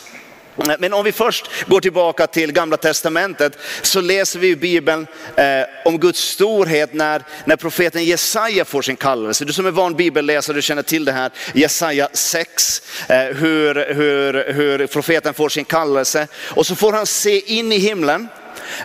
men 0.79 0.93
om 0.93 1.05
vi 1.05 1.11
först 1.11 1.49
går 1.67 1.81
tillbaka 1.81 2.27
till 2.27 2.51
gamla 2.51 2.77
testamentet 2.77 3.57
så 3.81 4.01
läser 4.01 4.39
vi 4.39 4.47
i 4.47 4.55
Bibeln 4.55 5.07
eh, 5.35 5.45
om 5.85 5.99
Guds 5.99 6.19
storhet 6.19 6.93
när, 6.93 7.23
när 7.45 7.55
profeten 7.55 8.05
Jesaja 8.05 8.65
får 8.65 8.81
sin 8.81 8.95
kallelse. 8.95 9.45
Du 9.45 9.53
som 9.53 9.65
är 9.65 9.71
van 9.71 9.95
bibelläsare 9.95 10.55
du 10.55 10.61
känner 10.61 10.83
till 10.83 11.05
det 11.05 11.11
här, 11.11 11.31
Jesaja 11.53 12.09
6, 12.13 12.81
eh, 13.09 13.17
hur, 13.17 13.93
hur, 13.93 14.53
hur 14.53 14.87
profeten 14.87 15.33
får 15.33 15.49
sin 15.49 15.65
kallelse. 15.65 16.27
Och 16.35 16.67
så 16.67 16.75
får 16.75 16.93
han 16.93 17.05
se 17.05 17.39
in 17.39 17.71
i 17.71 17.77
himlen 17.77 18.27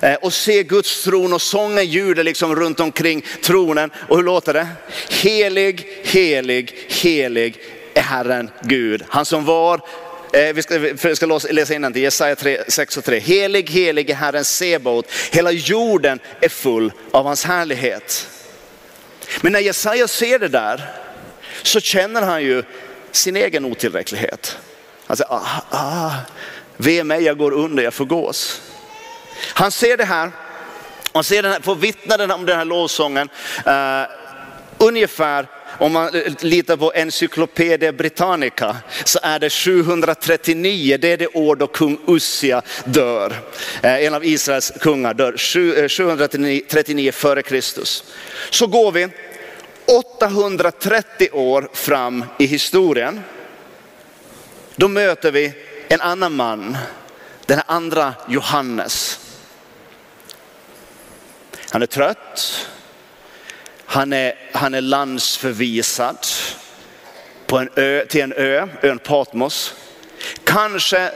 eh, 0.03 0.15
och 0.15 0.33
se 0.33 0.63
Guds 0.63 1.05
tron 1.05 1.33
och 1.33 1.43
sången 1.43 1.85
ljuder 1.87 2.25
liksom 2.25 2.57
runt 2.57 2.81
omkring 2.81 3.25
tronen. 3.43 3.91
Och 4.09 4.17
hur 4.17 4.25
låter 4.25 4.53
det? 4.55 4.69
Helig, 5.11 5.87
helig, 6.05 6.75
helig 6.89 7.61
är 7.95 8.03
Herren 8.03 8.51
Gud. 8.63 9.05
Han 9.09 9.25
som 9.25 9.45
var, 9.45 9.81
Eh, 10.33 10.53
vi 10.53 10.63
ska, 10.63 10.79
vi 10.79 11.17
ska 11.17 11.41
läsa 11.51 11.75
innantill, 11.75 12.03
Jesaja 12.03 12.37
6 12.69 12.97
och 12.97 13.05
3. 13.05 13.19
Helig, 13.19 13.71
helig 13.71 14.11
är 14.11 14.15
Herren 14.15 14.45
Sebaot. 14.45 15.07
Hela 15.33 15.51
jorden 15.51 16.21
är 16.41 16.49
full 16.49 16.93
av 17.11 17.25
hans 17.25 17.45
härlighet. 17.45 18.29
Men 19.41 19.53
när 19.53 19.61
Jesaja 19.61 20.09
ser 20.09 20.39
det 20.39 20.49
där 20.49 20.91
så 21.63 21.81
känner 21.81 22.23
han 22.23 22.43
ju 22.43 22.63
sin 23.11 23.37
egen 23.37 23.65
otillräcklighet. 23.65 24.59
Alltså, 25.07 25.25
ah, 25.29 25.61
ah, 25.71 26.13
ve 26.77 27.05
mig, 27.05 27.23
jag 27.23 27.39
går 27.39 27.53
under, 27.53 27.83
jag 27.83 27.95
förgås. 27.95 28.63
Han 29.55 29.71
ser 29.71 29.97
det 29.97 30.05
här, 30.05 30.31
han 31.13 31.25
ser 31.25 31.43
den 31.43 31.53
här, 31.53 31.61
får 31.61 31.75
vittna 31.75 32.35
om 32.35 32.47
den 32.47 32.59
här 32.59 32.65
lovsången 32.65 33.29
uh, 33.67 34.07
ungefär 34.79 35.47
om 35.79 35.93
man 35.93 36.15
eh, 36.15 36.33
litar 36.41 36.77
på 36.77 36.93
Encyclopedia 36.95 37.93
Britannica 37.93 38.77
så 39.05 39.19
är 39.23 39.39
det 39.39 39.51
739, 39.51 40.99
det 41.01 41.09
är 41.09 41.17
det 41.17 41.27
år 41.27 41.57
då 41.57 41.67
kung 41.67 41.99
Ussia 42.07 42.63
dör. 42.85 43.33
Eh, 43.83 44.05
en 44.05 44.15
av 44.15 44.25
Israels 44.25 44.73
kungar 44.81 45.15
dör 45.15 45.39
739 45.89 47.09
eh, 47.09 47.13
före 47.13 47.43
Kristus. 47.43 48.05
Så 48.51 48.67
går 48.67 48.93
vi 48.93 49.09
830 49.87 51.29
år 51.33 51.69
fram 51.73 52.25
i 52.39 52.47
historien. 52.47 53.21
Då 54.77 54.89
möter 54.89 55.33
vi 55.33 55.53
en 55.89 56.01
annan 56.01 56.37
man, 56.37 56.77
den 57.47 57.61
andra 57.67 58.15
Johannes. 58.29 59.19
Han 61.71 61.83
är 61.83 61.87
trött, 61.87 62.69
han 63.93 64.13
är, 64.13 64.35
han 64.53 64.75
är 64.75 64.81
landsförvisad 64.81 66.17
på 67.47 67.59
en 67.59 67.69
ö, 67.77 68.07
till 68.07 68.21
en 68.21 68.33
ö, 68.33 68.69
ön 68.83 68.99
Patmos. 68.99 69.75
Kanske, 70.45 71.11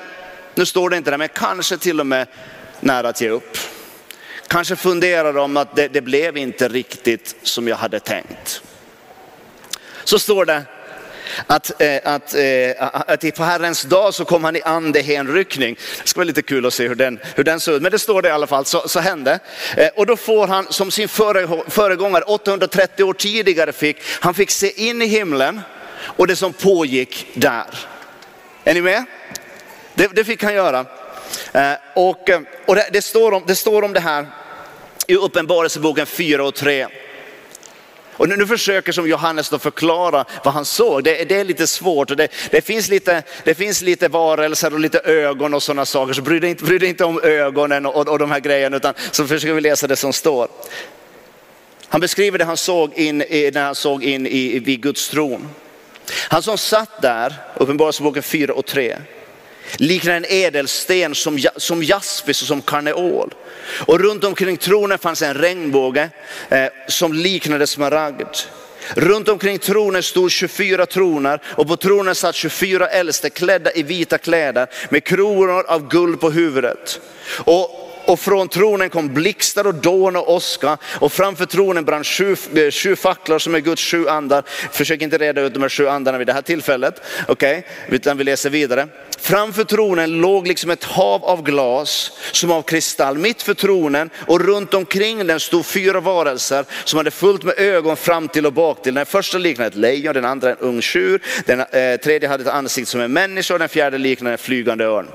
nu 0.55 0.67
står 0.67 0.91
det 0.91 0.97
inte 0.97 1.11
där, 1.11 1.19
men 1.19 1.29
kanske 1.29 1.79
till 1.79 2.01
och 2.01 2.07
med 2.07 2.27
nära 2.81 3.09
att 3.09 3.21
ge 3.21 3.29
upp. 3.29 3.59
Kanske 4.49 4.77
funderar 4.77 5.37
om 5.37 5.57
att 5.57 5.77
det, 5.77 5.89
det 5.89 6.01
blev 6.01 6.37
inte 6.37 6.69
riktigt 6.69 7.37
som 7.43 7.69
jag 7.69 7.77
hade 7.77 8.01
tänkt. 8.01 8.63
Så 10.05 10.19
står 10.19 10.45
det, 10.45 10.63
att, 11.47 11.83
eh, 11.83 11.99
att, 12.05 12.35
eh, 12.35 12.71
att 12.79 13.35
på 13.37 13.43
Herrens 13.43 13.83
dag 13.83 14.15
så 14.15 14.25
kom 14.25 14.45
han 14.45 14.57
i 14.57 14.63
andehänryckning. 14.63 15.77
Det 16.03 16.09
ska 16.09 16.19
vara 16.19 16.27
lite 16.27 16.43
kul 16.43 16.67
att 16.67 16.75
se 16.75 16.89
hur 16.89 16.95
den, 16.95 17.21
hur 17.35 17.45
den 17.45 17.61
ser 17.61 17.73
ut, 17.73 17.83
men 17.83 17.93
det 17.93 17.99
står 17.99 18.23
det 18.23 18.29
i 18.29 18.33
alla 18.33 18.47
fall, 18.47 18.65
så, 18.65 18.89
så 18.89 19.01
hände. 19.01 19.39
Eh, 19.77 19.89
och 19.97 20.07
då 20.07 20.17
får 20.17 20.47
han 20.47 20.67
som 20.71 20.91
sin 20.91 21.09
före, 21.09 21.49
föregångare 21.69 22.25
830 22.25 23.05
år 23.05 23.13
tidigare 23.13 23.73
fick, 23.73 23.97
han 24.21 24.35
fick 24.35 24.51
se 24.51 24.89
in 24.89 25.03
i 25.03 25.07
himlen 25.07 25.61
och 25.99 26.27
det 26.27 26.37
som 26.37 26.53
pågick 26.53 27.27
där. 27.35 27.67
Är 28.65 28.75
ni 28.75 28.81
med? 28.81 29.05
Det, 29.95 30.07
det 30.07 30.25
fick 30.25 30.43
han 30.43 30.55
göra. 30.55 30.87
Eh, 31.53 31.73
och, 31.95 32.31
eh, 32.31 32.41
och 32.67 32.75
det, 32.75 32.89
det, 32.93 33.03
står 33.03 33.33
om, 33.33 33.43
det 33.47 33.55
står 33.55 33.83
om 33.83 33.93
det 33.93 34.01
här 34.01 34.27
i 35.07 35.17
Uppenbarelseboken 35.17 36.07
4 36.07 36.45
och 36.45 36.55
3. 36.55 36.87
Och 38.19 38.29
nu, 38.29 38.37
nu 38.37 38.47
försöker 38.47 38.93
som 38.93 39.09
Johannes 39.09 39.49
då 39.49 39.59
förklara 39.59 40.25
vad 40.45 40.55
han 40.55 40.65
såg. 40.65 41.05
Det, 41.05 41.25
det 41.25 41.41
är 41.41 41.45
lite 41.45 41.67
svårt 41.67 42.11
och 42.11 42.17
det, 42.17 42.29
det, 42.51 42.61
finns 42.61 42.89
lite, 42.89 43.23
det 43.45 43.55
finns 43.55 43.83
lite 43.83 44.09
varelser 44.09 44.75
och 44.75 44.81
lite 44.81 44.99
ögon 44.99 45.55
och 45.55 45.63
sådana 45.63 45.87
saker. 45.87 46.13
Så 46.13 46.23
bry 46.23 46.41
dig 46.41 46.51
inte, 46.51 46.65
bry 46.65 46.79
dig 46.79 46.89
inte 46.89 47.05
om 47.05 47.21
ögonen 47.23 47.87
och, 47.87 48.09
och 48.09 48.19
de 48.19 48.31
här 48.31 48.41
grejerna 48.41 48.77
utan 48.77 48.95
så 49.11 49.27
försöker 49.27 49.55
vi 49.55 49.61
läsa 49.61 49.87
det 49.87 49.97
som 49.97 50.13
står. 50.13 50.49
Han 51.89 52.01
beskriver 52.01 52.39
det 52.39 52.45
han 52.45 52.57
såg 52.57 52.95
in, 52.95 53.19
när 53.19 53.65
han 53.65 53.75
såg 53.75 54.05
in 54.05 54.27
i, 54.27 54.59
vid 54.59 54.83
Guds 54.83 55.09
tron. 55.09 55.49
Han 56.29 56.43
som 56.43 56.59
satt 56.59 57.03
där, 57.03 57.35
Uppenbarelseboken 57.55 58.23
4 58.23 58.55
och 58.55 58.67
3 58.67 58.97
liknar 59.77 60.13
en 60.13 60.25
ädelsten 60.29 61.15
som, 61.15 61.39
som 61.57 61.83
jaspis 61.83 62.43
och 62.43 62.49
som 62.49 62.63
karneol. 62.63 63.35
Och 63.87 64.01
runt 64.01 64.25
omkring 64.25 64.57
tronen 64.57 64.99
fanns 64.99 65.23
en 65.23 65.35
regnbåge 65.35 66.11
eh, 66.49 66.67
som 66.89 67.13
liknade 67.13 67.67
smaragd. 67.67 68.37
Runt 68.95 69.29
omkring 69.29 69.59
tronen 69.59 70.03
stod 70.03 70.31
24 70.31 70.87
troner 70.87 71.41
och 71.45 71.69
på 71.69 71.77
tronen 71.77 72.15
satt 72.15 72.35
24 72.35 72.89
äldste 72.89 73.31
klädda 73.31 73.73
i 73.73 73.83
vita 73.83 74.19
kläder 74.19 74.67
med 74.91 75.05
kronor 75.05 75.65
av 75.69 75.89
guld 75.89 76.21
på 76.21 76.31
huvudet. 76.31 77.01
Och 77.29 77.86
och 78.07 78.21
från 78.21 78.49
tronen 78.49 78.91
kom 78.91 79.15
blixtar 79.15 79.67
och 79.67 79.75
dån 79.75 80.17
och 80.17 80.35
åska 80.35 80.79
och 80.85 81.13
framför 81.13 81.47
tronen 81.47 81.85
brann 81.85 82.05
sju, 82.05 82.37
eh, 82.55 82.71
sju 82.71 82.97
facklor 82.97 83.39
som 83.39 83.55
är 83.55 83.61
Guds 83.61 83.83
sju 83.83 84.09
andar. 84.09 84.45
Försök 84.73 85.03
inte 85.03 85.19
reda 85.19 85.41
ut 85.41 85.55
de 85.55 85.63
här 85.63 85.69
sju 85.69 85.89
andarna 85.89 86.19
vid 86.19 86.27
det 86.27 86.33
här 86.33 86.43
tillfället, 86.43 87.03
okej? 87.29 87.59
Okay? 87.59 87.97
Utan 87.97 88.19
vi 88.19 88.25
läser 88.25 88.51
vidare. 88.51 88.89
Framför 89.19 89.65
tronen 89.65 90.21
låg 90.21 90.47
liksom 90.47 90.71
ett 90.71 90.85
hav 90.85 91.25
av 91.25 91.43
glas 91.43 92.13
som 92.33 92.51
av 92.51 92.63
kristall 92.63 93.19
mitt 93.19 93.43
för 93.43 93.55
tronen 93.55 94.11
och 94.27 94.41
runt 94.41 94.75
omkring 94.75 95.27
den 95.27 95.41
stod 95.41 95.67
fyra 95.67 96.01
varelser 96.01 96.65
som 96.85 96.97
hade 96.97 97.11
fullt 97.11 97.43
med 97.43 97.59
ögon 97.59 97.97
fram 97.97 98.29
till 98.29 98.47
och 98.47 98.53
bak 98.53 98.83
till. 98.83 98.95
Den 98.95 99.07
första 99.07 99.39
liknade 99.39 99.69
ett 99.69 99.75
lejon, 99.75 100.15
den 100.15 100.25
andra 100.25 100.51
en 100.51 100.57
ung 100.57 100.83
tjur, 100.83 101.23
den 101.47 101.61
eh, 101.61 101.97
tredje 101.97 102.29
hade 102.29 102.43
ett 102.43 102.49
ansikte 102.49 102.91
som 102.91 103.01
en 103.01 103.13
människa 103.13 103.55
och 103.55 103.61
den 103.61 103.69
fjärde 103.69 103.99
liknade 103.99 104.35
en 104.35 104.39
flygande 104.39 104.85
örn. 104.85 105.07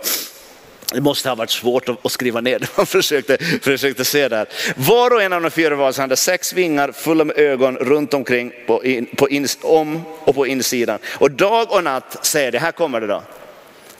Det 0.91 1.01
måste 1.01 1.29
ha 1.29 1.36
varit 1.36 1.51
svårt 1.51 1.89
att 1.89 2.12
skriva 2.12 2.41
ner 2.41 2.60
det 2.60 2.67
man 2.77 2.86
försökte, 2.86 3.38
försökte 3.62 4.05
se 4.05 4.27
där. 4.27 4.48
Var 4.75 5.13
och 5.13 5.21
en 5.21 5.33
av 5.33 5.41
de 5.41 5.51
fyra 5.51 5.75
varelserna 5.75 6.03
hade 6.03 6.15
sex 6.15 6.53
vingar 6.53 6.91
fulla 6.91 7.24
med 7.24 7.38
ögon 7.38 7.77
runt 7.77 8.13
omkring 8.13 8.51
på, 8.67 8.86
in, 8.86 9.05
på 9.17 9.29
in, 9.29 9.48
om 9.62 10.01
och 10.19 10.36
på 10.36 10.48
insidan. 10.48 11.00
Och 11.19 11.31
dag 11.31 11.71
och 11.71 11.83
natt 11.83 12.25
säger 12.25 12.51
det, 12.51 12.60
här 12.60 12.71
kommer 12.71 13.01
det 13.01 13.07
då 13.07 13.24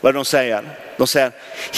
vad 0.02 0.14
de 0.14 0.26
säger. 0.26 0.64
De 1.02 1.08
säger 1.08 1.32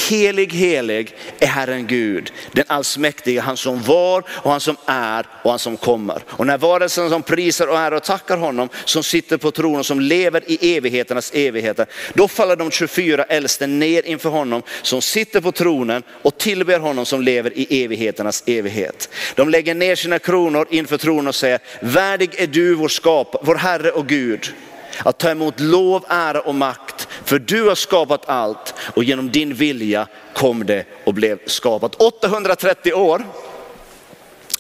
helig, 0.10 0.54
helig 0.54 1.16
är 1.40 1.48
Herren 1.48 1.88
Gud, 1.88 2.34
den 2.52 2.66
allsmäktige, 2.68 3.40
han 3.40 3.58
som 3.58 3.82
var 3.82 4.24
och 4.30 4.52
han 4.52 4.60
som 4.60 4.78
är 4.86 5.26
och 5.44 5.50
han 5.50 5.60
som 5.60 5.78
kommer. 5.78 6.24
Och 6.28 6.48
när 6.48 6.58
varelsen 6.58 7.10
som 7.10 7.24
prisar 7.24 7.68
och 7.68 7.78
är 7.78 7.94
och 7.94 8.04
tackar 8.04 8.38
honom 8.38 8.70
som 8.86 9.04
sitter 9.04 9.38
på 9.38 9.52
tronen 9.52 9.84
som 9.84 10.00
lever 10.00 10.44
i 10.48 10.78
evigheternas 10.78 11.32
evigheter, 11.34 11.86
då 12.14 12.28
faller 12.28 12.56
de 12.56 12.72
24 12.72 13.24
äldste 13.24 13.68
ner 13.68 14.06
inför 14.06 14.30
honom 14.30 14.62
som 14.82 15.02
sitter 15.02 15.42
på 15.42 15.52
tronen 15.52 16.04
och 16.22 16.38
tillber 16.38 16.80
honom 16.80 17.06
som 17.06 17.22
lever 17.22 17.58
i 17.58 17.84
evigheternas 17.84 18.44
evighet. 18.46 19.10
De 19.36 19.50
lägger 19.50 19.76
ner 19.76 19.96
sina 19.96 20.20
kronor 20.20 20.68
inför 20.70 20.98
tronen 20.98 21.28
och 21.28 21.36
säger, 21.36 21.60
värdig 21.80 22.30
är 22.38 22.48
du 22.48 22.76
vår 22.76 22.88
skap, 22.88 23.36
vår 23.42 23.56
Herre 23.56 23.92
och 23.92 24.08
Gud 24.08 24.54
att 24.98 25.18
ta 25.18 25.30
emot 25.30 25.60
lov, 25.60 26.06
ära 26.10 26.42
och 26.42 26.56
makt. 26.56 26.93
För 27.34 27.40
du 27.40 27.64
har 27.64 27.76
skapat 27.76 28.30
allt 28.30 28.74
och 28.80 29.04
genom 29.04 29.32
din 29.32 29.54
vilja 29.54 30.08
kom 30.34 30.66
det 30.66 30.86
och 31.04 31.14
blev 31.14 31.40
skapat. 31.46 31.96
830 31.96 32.94
år 32.94 33.26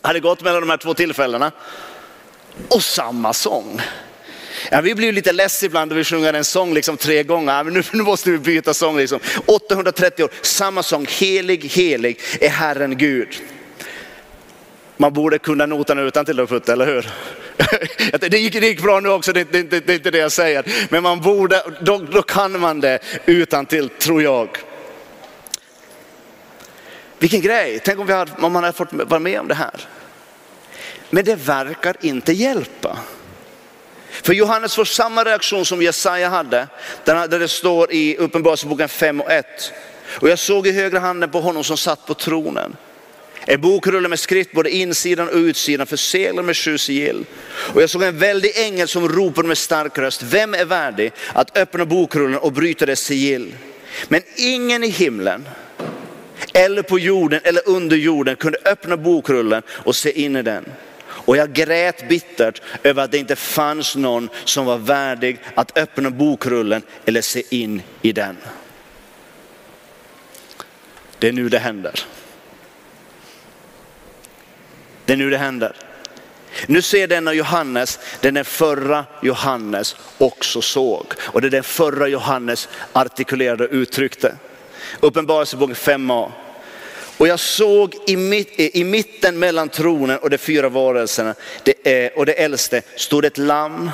hade 0.01 0.19
gått 0.19 0.41
mellan 0.41 0.61
de 0.61 0.69
här 0.69 0.77
två 0.77 0.93
tillfällena 0.93 1.51
och 2.67 2.83
samma 2.83 3.33
sång. 3.33 3.81
Ja, 4.71 4.81
vi 4.81 4.95
blir 4.95 5.11
lite 5.11 5.31
less 5.31 5.63
ibland 5.63 5.91
när 5.91 5.95
vi 5.95 6.03
sjunger 6.03 6.33
en 6.33 6.43
sång 6.43 6.73
liksom 6.73 6.97
tre 6.97 7.23
gånger. 7.23 7.63
Men 7.63 7.73
nu, 7.73 7.83
nu 7.93 8.03
måste 8.03 8.31
vi 8.31 8.37
byta 8.37 8.73
sång. 8.73 8.97
Liksom. 8.97 9.19
830 9.45 10.23
år, 10.23 10.31
samma 10.41 10.83
sång. 10.83 11.05
Helig, 11.09 11.65
helig 11.65 12.19
är 12.41 12.49
Herren 12.49 12.97
Gud. 12.97 13.27
Man 14.97 15.13
borde 15.13 15.39
kunna 15.39 15.65
noterna 15.65 16.01
utan 16.01 16.25
till 16.25 16.39
och 16.39 16.69
eller 16.69 16.85
hur? 16.85 17.11
Det 18.19 18.37
gick, 18.37 18.53
det 18.53 18.67
gick 18.67 18.81
bra 18.81 18.99
nu 18.99 19.09
också, 19.09 19.33
det, 19.33 19.51
det, 19.51 19.63
det, 19.63 19.79
det 19.79 19.93
är 19.93 19.95
inte 19.95 20.11
det 20.11 20.17
jag 20.17 20.31
säger. 20.31 20.63
Men 20.89 21.03
man 21.03 21.21
borde, 21.21 21.63
då, 21.81 21.97
då 21.97 22.21
kan 22.21 22.59
man 22.59 22.81
det 22.81 22.99
utan 23.25 23.65
till 23.65 23.89
tror 23.89 24.23
jag. 24.23 24.57
Vilken 27.19 27.41
grej, 27.41 27.79
tänk 27.83 27.99
om, 27.99 28.07
vi 28.07 28.13
hade, 28.13 28.31
om 28.39 28.53
man 28.53 28.63
hade 28.63 28.77
fått 28.77 28.93
vara 28.93 29.19
med 29.19 29.39
om 29.39 29.47
det 29.47 29.55
här. 29.55 29.87
Men 31.09 31.25
det 31.25 31.35
verkar 31.35 31.95
inte 32.01 32.33
hjälpa. 32.33 32.97
För 34.09 34.33
Johannes 34.33 34.75
får 34.75 34.85
samma 34.85 35.23
reaktion 35.23 35.65
som 35.65 35.81
Jesaja 35.81 36.29
hade, 36.29 36.67
där 37.03 37.39
det 37.39 37.47
står 37.47 37.91
i 37.91 38.17
Uppenbarelseboken 38.17 38.89
5 38.89 39.21
och 39.21 39.31
1. 39.31 39.45
Och 40.19 40.29
jag 40.29 40.39
såg 40.39 40.67
i 40.67 40.71
högra 40.71 40.99
handen 40.99 41.31
på 41.31 41.41
honom 41.41 41.63
som 41.63 41.77
satt 41.77 42.05
på 42.05 42.13
tronen 42.13 42.75
en 43.45 43.61
bokrulle 43.61 44.07
med 44.07 44.19
skrift 44.19 44.51
både 44.51 44.69
insidan 44.69 45.29
och 45.29 45.35
utsidan 45.35 45.87
förseglad 45.87 46.45
med 46.45 46.57
sju 46.57 46.77
sigill. 46.77 47.25
Och 47.45 47.81
jag 47.81 47.89
såg 47.89 48.03
en 48.03 48.19
väldig 48.19 48.51
ängel 48.55 48.87
som 48.87 49.09
ropade 49.09 49.47
med 49.47 49.57
stark 49.57 49.97
röst. 49.97 50.23
Vem 50.23 50.53
är 50.53 50.65
värdig 50.65 51.11
att 51.33 51.57
öppna 51.57 51.85
bokrullen 51.85 52.37
och 52.37 52.53
bryta 52.53 52.85
dess 52.85 52.99
sigill? 52.99 53.55
Men 54.07 54.21
ingen 54.35 54.83
i 54.83 54.89
himlen 54.89 55.45
eller 56.53 56.81
på 56.81 56.99
jorden 56.99 57.41
eller 57.43 57.69
under 57.69 57.97
jorden 57.97 58.35
kunde 58.35 58.57
öppna 58.65 58.97
bokrullen 58.97 59.61
och 59.69 59.95
se 59.95 60.21
in 60.21 60.35
i 60.35 60.41
den. 60.41 60.65
Och 61.07 61.37
jag 61.37 61.53
grät 61.53 62.09
bittert 62.09 62.61
över 62.83 63.03
att 63.03 63.11
det 63.11 63.17
inte 63.17 63.35
fanns 63.35 63.95
någon 63.95 64.29
som 64.45 64.65
var 64.65 64.77
värdig 64.77 65.39
att 65.55 65.77
öppna 65.77 66.09
bokrullen 66.09 66.81
eller 67.05 67.21
se 67.21 67.43
in 67.49 67.81
i 68.01 68.11
den. 68.11 68.37
Det 71.19 71.27
är 71.27 71.31
nu 71.31 71.49
det 71.49 71.59
händer. 71.59 72.05
Det 75.05 75.13
är 75.13 75.17
nu 75.17 75.29
det 75.29 75.37
händer. 75.37 75.75
Nu 76.67 76.81
ser 76.81 77.07
denna 77.07 77.33
Johannes, 77.33 77.99
den 78.21 78.33
den 78.33 78.45
förra 78.45 79.05
Johannes 79.21 79.95
också 80.17 80.61
såg. 80.61 81.05
Och 81.19 81.41
det 81.41 81.47
är 81.47 81.51
den 81.51 81.63
förra 81.63 82.07
Johannes 82.07 82.69
artikulerade 82.93 83.63
och 83.63 83.73
uttryckte. 83.73 84.35
Uppenbarelseboken 84.99 85.75
5a. 85.75 86.31
Och 87.17 87.27
jag 87.27 87.39
såg 87.39 87.95
i, 88.07 88.17
mitt, 88.17 88.59
i 88.59 88.83
mitten 88.83 89.39
mellan 89.39 89.69
tronen 89.69 90.17
och 90.17 90.29
de 90.29 90.37
fyra 90.37 90.69
varelserna 90.69 91.35
det, 91.63 92.09
och 92.09 92.25
det 92.25 92.33
äldste 92.33 92.81
stod 92.95 93.25
ett 93.25 93.37
lamm 93.37 93.91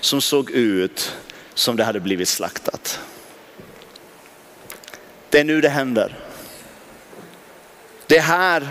som 0.00 0.20
såg 0.20 0.50
ut 0.50 1.16
som 1.54 1.76
det 1.76 1.84
hade 1.84 2.00
blivit 2.00 2.28
slaktat. 2.28 3.00
Det 5.30 5.40
är 5.40 5.44
nu 5.44 5.60
det 5.60 5.68
händer. 5.68 6.18
Det 8.06 8.16
är 8.16 8.22
här 8.22 8.68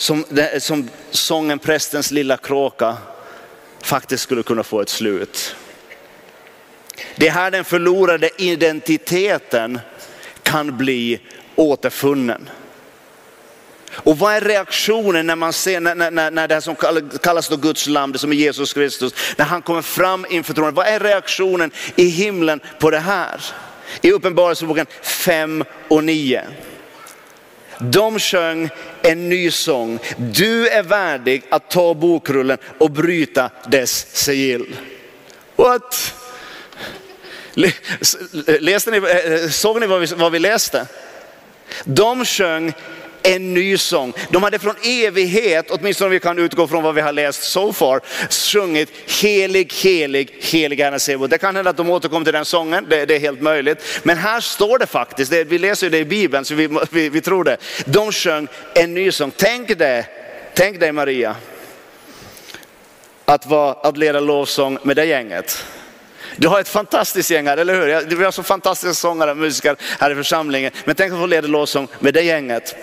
som, 0.00 0.24
som 0.58 0.88
sången 1.10 1.58
Prästens 1.58 2.10
lilla 2.10 2.36
kråka 2.36 2.96
faktiskt 3.82 4.22
skulle 4.22 4.42
kunna 4.42 4.62
få 4.62 4.80
ett 4.80 4.88
slut. 4.88 5.56
Det 7.16 7.28
är 7.28 7.30
här 7.30 7.50
den 7.50 7.64
förlorade 7.64 8.30
identiteten 8.38 9.80
kan 10.42 10.78
bli 10.78 11.20
återfunnen. 11.56 12.50
Och 13.90 14.18
vad 14.18 14.34
är 14.34 14.40
reaktionen 14.40 15.26
när 15.26 15.36
man 15.36 15.52
ser 15.52 15.80
när, 15.80 15.94
när, 15.94 16.30
när 16.30 16.48
det 16.48 16.54
här 16.54 16.60
som 16.60 16.76
kallas 17.22 17.48
då 17.48 17.56
Guds 17.56 17.86
lam, 17.86 18.12
det 18.12 18.18
som 18.18 18.32
är 18.32 18.36
Jesus 18.36 18.72
Kristus, 18.72 19.14
när 19.36 19.44
han 19.44 19.62
kommer 19.62 19.82
fram 19.82 20.26
inför 20.30 20.54
tronen. 20.54 20.74
Vad 20.74 20.86
är 20.86 21.00
reaktionen 21.00 21.70
i 21.96 22.04
himlen 22.04 22.60
på 22.78 22.90
det 22.90 22.98
här? 22.98 23.40
I 24.00 24.12
Uppenbarelseboken 24.12 24.86
5 25.02 25.64
och 25.88 26.04
9. 26.04 26.44
De 27.78 28.18
sjöng 28.18 28.70
en 29.02 29.28
ny 29.28 29.50
sång. 29.50 29.98
Du 30.16 30.68
är 30.68 30.82
värdig 30.82 31.42
att 31.48 31.70
ta 31.70 31.94
bokrullen 31.94 32.58
och 32.78 32.90
bryta 32.90 33.50
dess 33.68 34.06
sigill. 34.12 34.76
What? 35.56 36.14
Läste 38.60 38.90
ni, 38.90 38.96
eh, 38.96 39.32
eh, 39.32 39.48
såg 39.48 39.80
ni 39.80 39.86
vad 39.86 40.00
vi, 40.00 40.06
vad 40.06 40.32
vi 40.32 40.38
läste? 40.38 40.86
De 41.84 42.24
sjöng 42.24 42.72
en 43.22 43.54
ny 43.54 43.78
sång. 43.78 44.12
De 44.30 44.42
hade 44.42 44.58
från 44.58 44.74
evighet, 44.82 45.70
åtminstone 45.70 46.06
om 46.06 46.12
vi 46.12 46.20
kan 46.20 46.38
utgå 46.38 46.66
från 46.66 46.82
vad 46.82 46.94
vi 46.94 47.00
har 47.00 47.12
läst 47.12 47.42
so 47.42 47.72
far, 47.72 48.00
sjungit 48.30 48.88
helig, 49.22 49.72
helig, 49.72 50.38
helig 50.40 50.80
är 50.80 50.98
Sebot. 50.98 51.30
Det 51.30 51.38
kan 51.38 51.56
hända 51.56 51.70
att 51.70 51.76
de 51.76 51.90
återkommer 51.90 52.24
till 52.24 52.32
den 52.32 52.44
sången, 52.44 52.86
det, 52.90 53.06
det, 53.06 53.14
är 53.14 53.20
helt 53.20 53.42
möjligt. 53.42 54.00
Men 54.02 54.18
här 54.18 54.40
står 54.40 54.78
det 54.78 54.86
faktiskt, 54.86 55.30
det, 55.30 55.44
vi 55.44 55.58
läser 55.58 55.86
ju 55.86 55.90
det 55.90 55.98
i 55.98 56.04
Bibeln 56.04 56.44
så 56.44 56.54
vi, 56.54 56.68
vi, 56.90 57.08
vi 57.08 57.20
tror 57.20 57.44
det. 57.44 57.56
De 57.84 58.12
sjöng 58.12 58.48
en 58.74 58.94
ny 58.94 59.12
sång. 59.12 59.32
Tänk 59.36 59.78
dig, 59.78 60.06
tänk 60.54 60.80
dig 60.80 60.92
Maria, 60.92 61.36
att, 63.24 63.46
vara, 63.46 63.72
att 63.72 63.96
leda 63.96 64.20
lovsång 64.20 64.78
med 64.82 64.96
det 64.96 65.04
gänget. 65.04 65.64
Du 66.36 66.48
har 66.48 66.60
ett 66.60 66.68
fantastiskt 66.68 67.30
gäng 67.30 67.46
här, 67.46 67.56
eller 67.56 67.74
hur? 67.74 68.16
Vi 68.16 68.24
har 68.24 68.30
så 68.30 68.42
fantastiska 68.42 68.94
sångare 68.94 69.30
och 69.30 69.36
musiker 69.36 69.76
här 69.98 70.10
i 70.10 70.14
församlingen. 70.14 70.72
Men 70.84 70.94
tänk 70.94 71.12
att 71.12 71.18
få 71.18 71.26
leda 71.26 71.48
lovsång 71.48 71.88
med 71.98 72.14
det 72.14 72.22
gänget. 72.22 72.76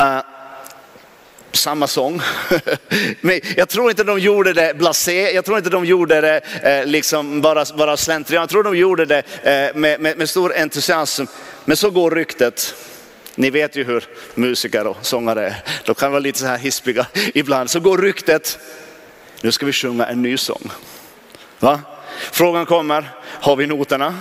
Uh, 0.00 0.20
samma 1.56 1.86
sång. 1.86 2.20
Men 3.20 3.40
jag 3.56 3.68
tror 3.68 3.90
inte 3.90 4.04
de 4.04 4.18
gjorde 4.18 4.52
det 4.52 4.78
blasé, 4.78 5.34
jag 5.34 5.44
tror 5.44 5.58
inte 5.58 5.70
de 5.70 5.84
gjorde 5.84 6.20
det 6.20 6.40
eh, 6.62 6.86
liksom 6.86 7.40
bara, 7.40 7.64
bara 7.76 7.96
slentrian. 7.96 8.42
Jag 8.42 8.48
tror 8.48 8.62
de 8.62 8.76
gjorde 8.76 9.04
det 9.04 9.18
eh, 9.42 9.76
med, 9.80 10.00
med, 10.00 10.18
med, 10.18 10.28
stor 10.28 10.56
entusiasm. 10.56 11.24
Men 11.64 11.76
så 11.76 11.90
går 11.90 12.10
ryktet. 12.10 12.74
Ni 13.34 13.50
vet 13.50 13.76
ju 13.76 13.84
hur 13.84 14.04
musiker 14.34 14.86
och 14.86 14.96
sångare 15.00 15.46
är. 15.46 15.54
De 15.84 15.94
kan 15.94 16.12
vara 16.12 16.20
lite 16.20 16.38
så 16.38 16.46
här 16.46 16.58
hispiga 16.58 17.06
ibland. 17.34 17.70
Så 17.70 17.80
går 17.80 17.98
ryktet. 17.98 18.58
Nu 19.40 19.52
ska 19.52 19.66
vi 19.66 19.72
sjunga 19.72 20.06
en 20.06 20.22
ny 20.22 20.36
sång. 20.36 20.70
Va? 21.58 21.80
Frågan 22.32 22.66
kommer, 22.66 23.10
har 23.40 23.56
vi 23.56 23.66
noterna? 23.66 24.14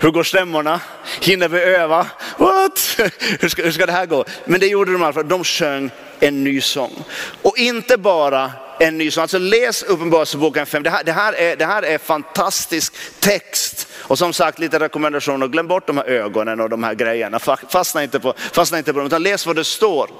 Hur 0.00 0.10
går 0.10 0.22
stämmorna? 0.22 0.80
Hinner 1.20 1.48
vi 1.48 1.60
öva? 1.60 2.06
What? 2.38 2.81
Hur 3.40 3.48
ska, 3.48 3.62
hur 3.62 3.72
ska 3.72 3.86
det 3.86 3.92
här 3.92 4.06
gå? 4.06 4.24
Men 4.44 4.60
det 4.60 4.66
gjorde 4.66 4.92
de 4.92 5.00
i 5.00 5.04
alla 5.04 5.12
fall. 5.12 5.28
De 5.28 5.44
sjöng 5.44 5.90
en 6.20 6.44
ny 6.44 6.60
sång. 6.60 7.04
Och 7.42 7.58
inte 7.58 7.96
bara 7.96 8.50
en 8.80 8.98
ny 8.98 9.10
sång. 9.10 9.22
Alltså 9.22 9.38
läs 9.38 9.82
Uppenbarelseboken 9.82 10.66
5. 10.66 10.82
Det 10.82 10.90
här, 10.90 11.04
det, 11.04 11.12
här 11.12 11.32
är, 11.32 11.56
det 11.56 11.66
här 11.66 11.82
är 11.82 11.98
fantastisk 11.98 12.94
text. 13.20 13.88
Och 13.92 14.18
som 14.18 14.32
sagt 14.32 14.58
lite 14.58 14.78
rekommendationer, 14.78 15.48
glöm 15.48 15.68
bort 15.68 15.86
de 15.86 15.96
här 15.96 16.04
ögonen 16.04 16.60
och 16.60 16.70
de 16.70 16.84
här 16.84 16.94
grejerna. 16.94 17.38
Fastna 17.68 18.02
inte 18.02 18.20
på, 18.20 18.34
fastna 18.36 18.78
inte 18.78 18.92
på 18.92 18.98
dem, 18.98 19.06
utan 19.06 19.22
läs 19.22 19.46
vad 19.46 19.56
det 19.56 19.64
står. 19.64 20.10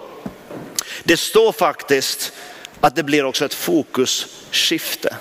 Det 1.05 1.17
står 1.17 1.53
faktiskt 1.53 2.33
att 2.81 2.97
det 2.97 3.03
blir 3.03 3.25
också 3.25 3.45
ett 3.45 3.55
fokusskifte. 3.55 5.17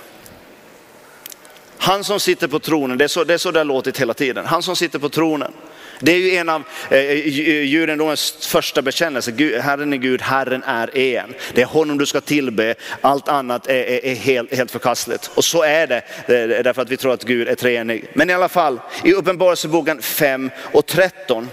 Han 1.77 2.03
som 2.03 2.19
sitter 2.19 2.47
på 2.47 2.59
tronen, 2.59 2.97
det 2.97 3.03
är 3.03 3.07
så 3.07 3.23
det, 3.23 3.33
är 3.33 3.37
så 3.37 3.51
det 3.51 3.59
har 3.59 3.65
låtit 3.65 3.97
hela 3.97 4.13
tiden. 4.13 4.45
Han 4.45 4.63
som 4.63 4.75
sitter 4.75 4.99
på 4.99 5.09
tronen. 5.09 5.53
Det 6.01 6.11
är 6.11 6.17
ju 6.17 6.35
en 6.35 6.49
av 6.49 6.63
eh, 6.89 6.97
eh 6.97 7.63
judendomens 7.63 8.35
eh, 8.35 8.47
första 8.47 8.81
bekännelser. 8.81 9.61
Herren 9.61 9.93
är 9.93 9.97
Gud, 9.97 10.21
Herren 10.21 10.63
är 10.63 10.97
en. 10.97 11.33
Det 11.53 11.61
är 11.61 11.65
honom 11.65 11.97
du 11.97 12.05
ska 12.05 12.21
tillbe, 12.21 12.75
allt 13.01 13.27
annat 13.27 13.67
är, 13.67 13.73
är, 13.73 14.05
är 14.05 14.15
helt, 14.15 14.55
helt 14.55 14.71
förkastligt. 14.71 15.31
Och 15.35 15.43
så 15.43 15.63
är 15.63 15.87
det, 15.87 15.97
eh, 15.97 16.63
därför 16.63 16.81
att 16.81 16.89
vi 16.89 16.97
tror 16.97 17.13
att 17.13 17.23
Gud 17.23 17.47
är 17.47 17.55
treenig. 17.55 18.05
Men 18.13 18.29
i 18.29 18.33
alla 18.33 18.49
fall, 18.49 18.79
i 19.03 19.13
Uppenbarelseboken 19.13 20.01
5 20.01 20.51
och 20.71 20.85
13, 20.85 21.49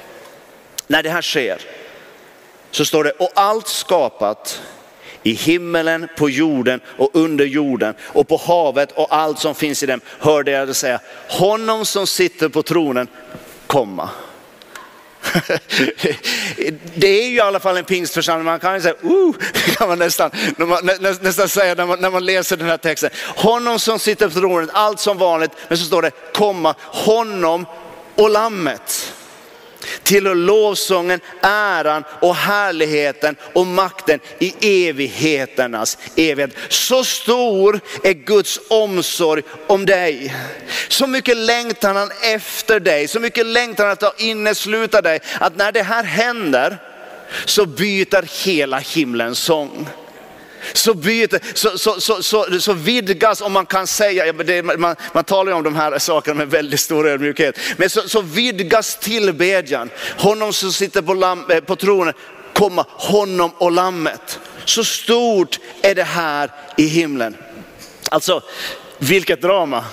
när 0.87 1.03
det 1.03 1.11
här 1.11 1.23
sker, 1.23 1.59
så 2.71 2.85
står 2.85 3.05
det, 3.05 3.11
och 3.11 3.31
allt 3.35 3.69
skapat 3.69 4.63
i 5.23 5.33
himmelen, 5.33 6.09
på 6.17 6.31
jorden 6.31 6.81
och 6.87 7.11
under 7.13 7.45
jorden 7.45 7.95
och 8.03 8.29
på 8.29 8.37
havet 8.37 8.93
och 8.93 9.07
allt 9.15 9.39
som 9.39 9.55
finns 9.55 9.83
i 9.83 9.87
dem 9.87 10.01
hörde 10.19 10.51
jag 10.51 10.69
det 10.69 10.75
säga, 10.75 11.01
honom 11.29 11.85
som 11.85 12.07
sitter 12.07 12.49
på 12.49 12.63
tronen 12.63 13.09
komma. 13.67 14.11
det 16.95 17.09
är 17.09 17.29
ju 17.29 17.37
i 17.37 17.41
alla 17.41 17.61
fall 17.61 17.77
en 17.77 17.85
pingstförsamling, 17.85 18.45
man 18.45 18.61
kan 18.61 18.75
ju 18.75 18.81
säga, 18.81 18.95
uh, 19.05 19.35
kan 19.77 19.89
man 19.89 19.99
nästan, 19.99 20.31
nästan 21.21 21.49
säga 21.49 21.75
när 21.75 21.87
man, 21.87 22.01
när 22.01 22.11
man 22.11 22.25
läser 22.25 22.57
den 22.57 22.69
här 22.69 22.77
texten. 22.77 23.11
Honom 23.37 23.79
som 23.79 23.99
sitter 23.99 24.29
på 24.29 24.35
tronen, 24.35 24.71
allt 24.73 25.01
som 25.01 25.19
vanligt, 25.19 25.51
men 25.69 25.79
så 25.79 25.85
står 25.85 26.03
det 26.03 26.11
komma, 26.35 26.75
honom 26.81 27.67
och 28.15 28.31
lammet 28.31 29.15
till 30.09 30.25
lovsången, 30.25 31.21
äran 31.43 32.05
och 32.21 32.35
härligheten 32.35 33.37
och 33.53 33.67
makten 33.67 34.21
i 34.39 34.89
evigheternas 34.89 35.99
evighet. 36.17 36.57
Så 36.69 37.05
stor 37.05 37.81
är 38.03 38.13
Guds 38.13 38.61
omsorg 38.69 39.43
om 39.67 39.87
dig. 39.87 40.35
Så 40.89 41.07
mycket 41.07 41.37
längtan 41.37 41.97
han 41.97 42.11
efter 42.23 42.81
dig, 42.81 43.09
så 43.09 43.21
mycket 43.21 43.47
längtan 43.47 43.87
han 43.87 43.97
att 44.01 44.21
innesluta 44.21 45.03
dig, 45.03 45.21
att 45.41 45.57
när 45.57 45.73
det 45.73 45.83
här 45.83 46.05
händer 46.05 46.79
så 47.45 47.67
byter 47.67 48.45
hela 48.47 48.79
himlen 48.79 49.35
sång 49.35 49.89
så, 50.73 50.95
byter, 50.95 51.41
så, 51.55 51.79
så, 51.79 52.01
så, 52.01 52.23
så, 52.23 52.61
så 52.61 52.73
vidgas, 52.73 53.41
om 53.41 53.53
man 53.53 53.67
kan 53.67 53.87
säga, 53.87 54.33
det, 54.33 54.63
man, 54.63 54.97
man 55.13 55.25
talar 55.25 55.53
ju 55.53 55.57
om 55.59 55.65
de 55.65 55.77
här 55.77 55.99
sakerna 55.99 56.35
med 56.35 56.51
väldigt 56.51 56.81
stor 56.81 57.09
ödmjukhet, 57.09 57.59
men 57.77 57.91
så, 57.91 58.09
så 58.09 58.21
vidgas 58.21 58.97
tillbedjan. 58.97 59.91
Honom 60.19 60.53
som 60.53 60.73
sitter 60.73 61.03
på, 61.03 61.15
lam, 61.15 61.51
eh, 61.51 61.61
på 61.61 61.77
tronen, 61.77 62.15
komma 62.53 62.87
honom 62.89 63.51
och 63.59 63.73
lammet. 63.73 64.41
Så 64.65 64.85
stort 64.85 65.59
är 65.83 65.95
det 65.95 66.05
här 66.05 66.51
i 66.77 66.87
himlen. 66.87 67.37
Alltså, 68.11 68.43
vilket 68.99 69.43
drama. 69.43 69.85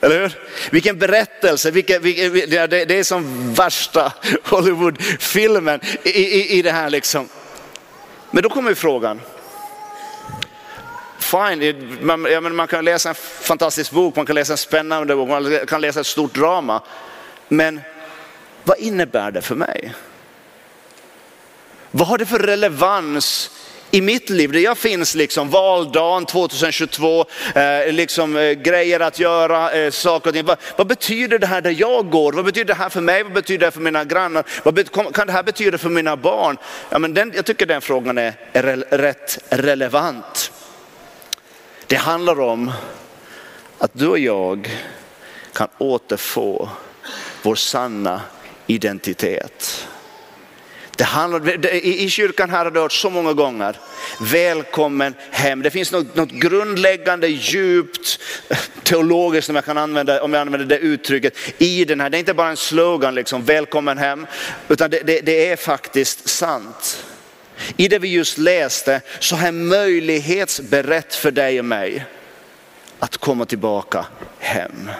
Eller 0.00 0.20
hur? 0.20 0.32
Vilken 0.70 0.98
berättelse, 0.98 1.70
vilken, 1.70 2.02
vilken, 2.02 2.32
det, 2.50 2.84
det 2.84 2.98
är 2.98 3.04
som 3.04 3.54
värsta 3.54 4.12
Hollywoodfilmen 4.44 5.80
i, 6.02 6.10
i, 6.10 6.58
i 6.58 6.62
det 6.62 6.70
här 6.70 6.90
liksom. 6.90 7.28
Men 8.30 8.42
då 8.42 8.48
kommer 8.48 8.74
frågan, 8.74 9.20
fine, 11.34 11.74
man, 12.00 12.26
ja, 12.30 12.40
men 12.40 12.54
man 12.54 12.68
kan 12.68 12.84
läsa 12.84 13.08
en 13.08 13.14
fantastisk 13.40 13.90
bok, 13.90 14.16
man 14.16 14.26
kan 14.26 14.34
läsa 14.34 14.52
en 14.52 14.58
spännande 14.58 15.16
bok, 15.16 15.28
man 15.28 15.58
kan 15.66 15.80
läsa 15.80 16.00
ett 16.00 16.06
stort 16.06 16.34
drama. 16.34 16.82
Men 17.48 17.80
vad 18.64 18.78
innebär 18.78 19.30
det 19.30 19.42
för 19.42 19.54
mig? 19.54 19.94
Vad 21.90 22.08
har 22.08 22.18
det 22.18 22.26
för 22.26 22.38
relevans 22.38 23.50
i 23.90 24.00
mitt 24.00 24.30
liv 24.30 24.52
där 24.52 24.60
jag 24.60 24.78
finns 24.78 25.14
liksom 25.14 25.50
valdagen 25.50 26.26
2022, 26.26 27.24
eh, 27.54 27.92
liksom 27.92 28.36
eh, 28.36 28.50
grejer 28.50 29.00
att 29.00 29.18
göra, 29.18 29.72
eh, 29.72 29.90
saker 29.90 30.30
och 30.30 30.34
ting. 30.34 30.44
Vad, 30.44 30.58
vad, 30.76 30.86
betyder 30.86 31.38
det 31.38 31.46
här 31.46 31.60
där 31.60 31.74
jag 31.78 32.10
går? 32.10 32.32
Vad 32.32 32.44
betyder 32.44 32.74
det 32.74 32.74
här 32.74 32.88
för 32.88 33.00
mig? 33.00 33.22
Vad 33.22 33.32
betyder 33.32 33.66
det 33.66 33.72
för 33.72 33.80
mina 33.80 34.04
grannar? 34.04 34.44
Vad 34.62 35.14
kan 35.14 35.26
det 35.26 35.32
här 35.32 35.42
betyda 35.42 35.78
för 35.78 35.88
mina 35.88 36.16
barn? 36.16 36.56
Ja, 36.90 36.98
men 36.98 37.14
den, 37.14 37.32
jag 37.36 37.44
tycker 37.44 37.66
den 37.66 37.80
frågan 37.80 38.18
är, 38.18 38.34
är 38.52 38.62
rätt 38.90 39.38
relevant. 39.48 40.52
Det 41.94 41.98
handlar 41.98 42.40
om 42.40 42.72
att 43.78 43.90
du 43.94 44.06
och 44.06 44.18
jag 44.18 44.70
kan 45.52 45.68
återfå 45.78 46.68
vår 47.42 47.54
sanna 47.54 48.20
identitet. 48.66 49.88
Det 50.96 51.04
handlar, 51.04 51.74
I 51.74 52.10
kyrkan 52.10 52.50
här 52.50 52.64
har 52.64 52.70
du 52.70 52.80
hört 52.80 52.92
så 52.92 53.10
många 53.10 53.32
gånger, 53.32 53.76
välkommen 54.20 55.14
hem. 55.30 55.62
Det 55.62 55.70
finns 55.70 55.92
något, 55.92 56.16
något 56.16 56.30
grundläggande, 56.30 57.28
djupt 57.28 58.20
teologiskt, 58.82 59.48
om 59.50 59.54
jag 59.56 59.64
kan 59.64 59.78
använda, 59.78 60.22
om 60.22 60.32
jag 60.32 60.40
använder 60.40 60.66
det 60.66 60.78
uttrycket, 60.78 61.36
i 61.58 61.84
den 61.84 62.00
här. 62.00 62.10
Det 62.10 62.16
är 62.16 62.18
inte 62.18 62.34
bara 62.34 62.50
en 62.50 62.56
slogan, 62.56 63.14
liksom, 63.14 63.44
välkommen 63.44 63.98
hem, 63.98 64.26
utan 64.68 64.90
det, 64.90 65.00
det, 65.00 65.20
det 65.20 65.48
är 65.48 65.56
faktiskt 65.56 66.28
sant. 66.28 67.04
I 67.76 67.88
det 67.88 67.98
vi 67.98 68.08
just 68.08 68.38
läste 68.38 69.00
så 69.18 69.36
har 69.36 69.52
möjlighetsberett 69.52 71.14
för 71.14 71.30
dig 71.30 71.58
och 71.58 71.64
mig 71.64 72.06
att 72.98 73.16
komma 73.16 73.44
tillbaka 73.44 74.06
hem. 74.38 74.90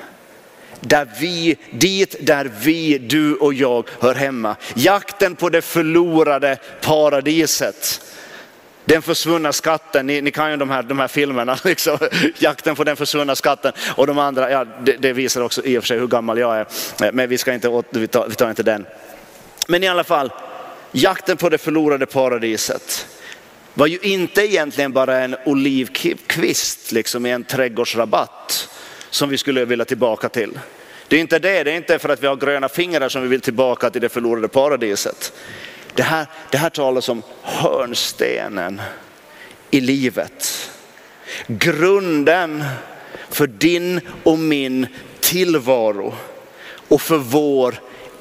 Där 0.80 1.08
vi, 1.20 1.56
dit 1.70 2.16
där 2.20 2.50
vi, 2.60 2.98
du 2.98 3.34
och 3.34 3.54
jag 3.54 3.88
hör 4.00 4.14
hemma. 4.14 4.56
Jakten 4.74 5.36
på 5.36 5.48
det 5.48 5.62
förlorade 5.62 6.58
paradiset. 6.82 8.00
Den 8.84 9.02
försvunna 9.02 9.52
skatten, 9.52 10.06
ni, 10.06 10.20
ni, 10.20 10.30
kan 10.30 10.50
ju 10.50 10.56
de 10.56 10.70
här, 10.70 10.82
de 10.82 10.98
här 10.98 11.08
filmerna, 11.08 11.58
liksom. 11.64 11.98
jakten 12.38 12.76
på 12.76 12.84
den 12.84 12.96
försvunna 12.96 13.36
skatten. 13.36 13.72
Och 13.96 14.06
de 14.06 14.18
andra, 14.18 14.50
ja, 14.50 14.64
det, 14.64 14.96
det, 14.96 15.12
visar 15.12 15.40
också 15.40 15.64
i 15.64 15.78
och 15.78 15.82
för 15.82 15.88
sig 15.88 15.98
hur 15.98 16.06
gammal 16.06 16.38
jag 16.38 16.56
är. 16.56 16.66
Men 17.12 17.28
vi, 17.28 17.38
ska 17.38 17.54
inte, 17.54 17.82
vi, 17.90 18.06
tar, 18.06 18.28
vi 18.28 18.34
tar 18.34 18.50
inte 18.50 18.62
den. 18.62 18.86
Men 19.68 19.84
i 19.84 19.88
alla 19.88 20.04
fall, 20.04 20.32
jakten 20.94 21.36
på 21.36 21.48
det 21.48 21.58
förlorade 21.58 22.06
paradiset 22.06 23.06
var 23.74 23.86
ju 23.86 23.98
inte 24.02 24.42
egentligen 24.42 24.92
bara 24.92 25.20
en 25.20 25.36
olivkvist 25.44 26.92
liksom 26.92 27.26
i 27.26 27.30
en 27.30 27.44
trädgårdsrabatt 27.44 28.68
som 29.10 29.28
vi 29.28 29.38
skulle 29.38 29.64
vilja 29.64 29.84
tillbaka 29.84 30.28
till. 30.28 30.58
Det 31.08 31.16
är 31.16 31.20
inte 31.20 31.38
det, 31.38 31.64
det 31.64 31.72
är 31.72 31.76
inte 31.76 31.98
för 31.98 32.08
att 32.08 32.22
vi 32.22 32.26
har 32.26 32.36
gröna 32.36 32.68
fingrar 32.68 33.08
som 33.08 33.22
vi 33.22 33.28
vill 33.28 33.40
tillbaka 33.40 33.90
till 33.90 34.00
det 34.00 34.08
förlorade 34.08 34.48
paradiset. 34.48 35.32
Det 35.94 36.02
här, 36.02 36.26
det 36.50 36.58
här 36.58 36.70
talas 36.70 37.08
om 37.08 37.22
hörnstenen 37.42 38.82
i 39.70 39.80
livet. 39.80 40.70
Grunden 41.46 42.64
för 43.30 43.46
din 43.46 44.00
och 44.22 44.38
min 44.38 44.86
tillvaro 45.20 46.14
och 46.88 47.00
för 47.00 47.18
vår 47.18 47.74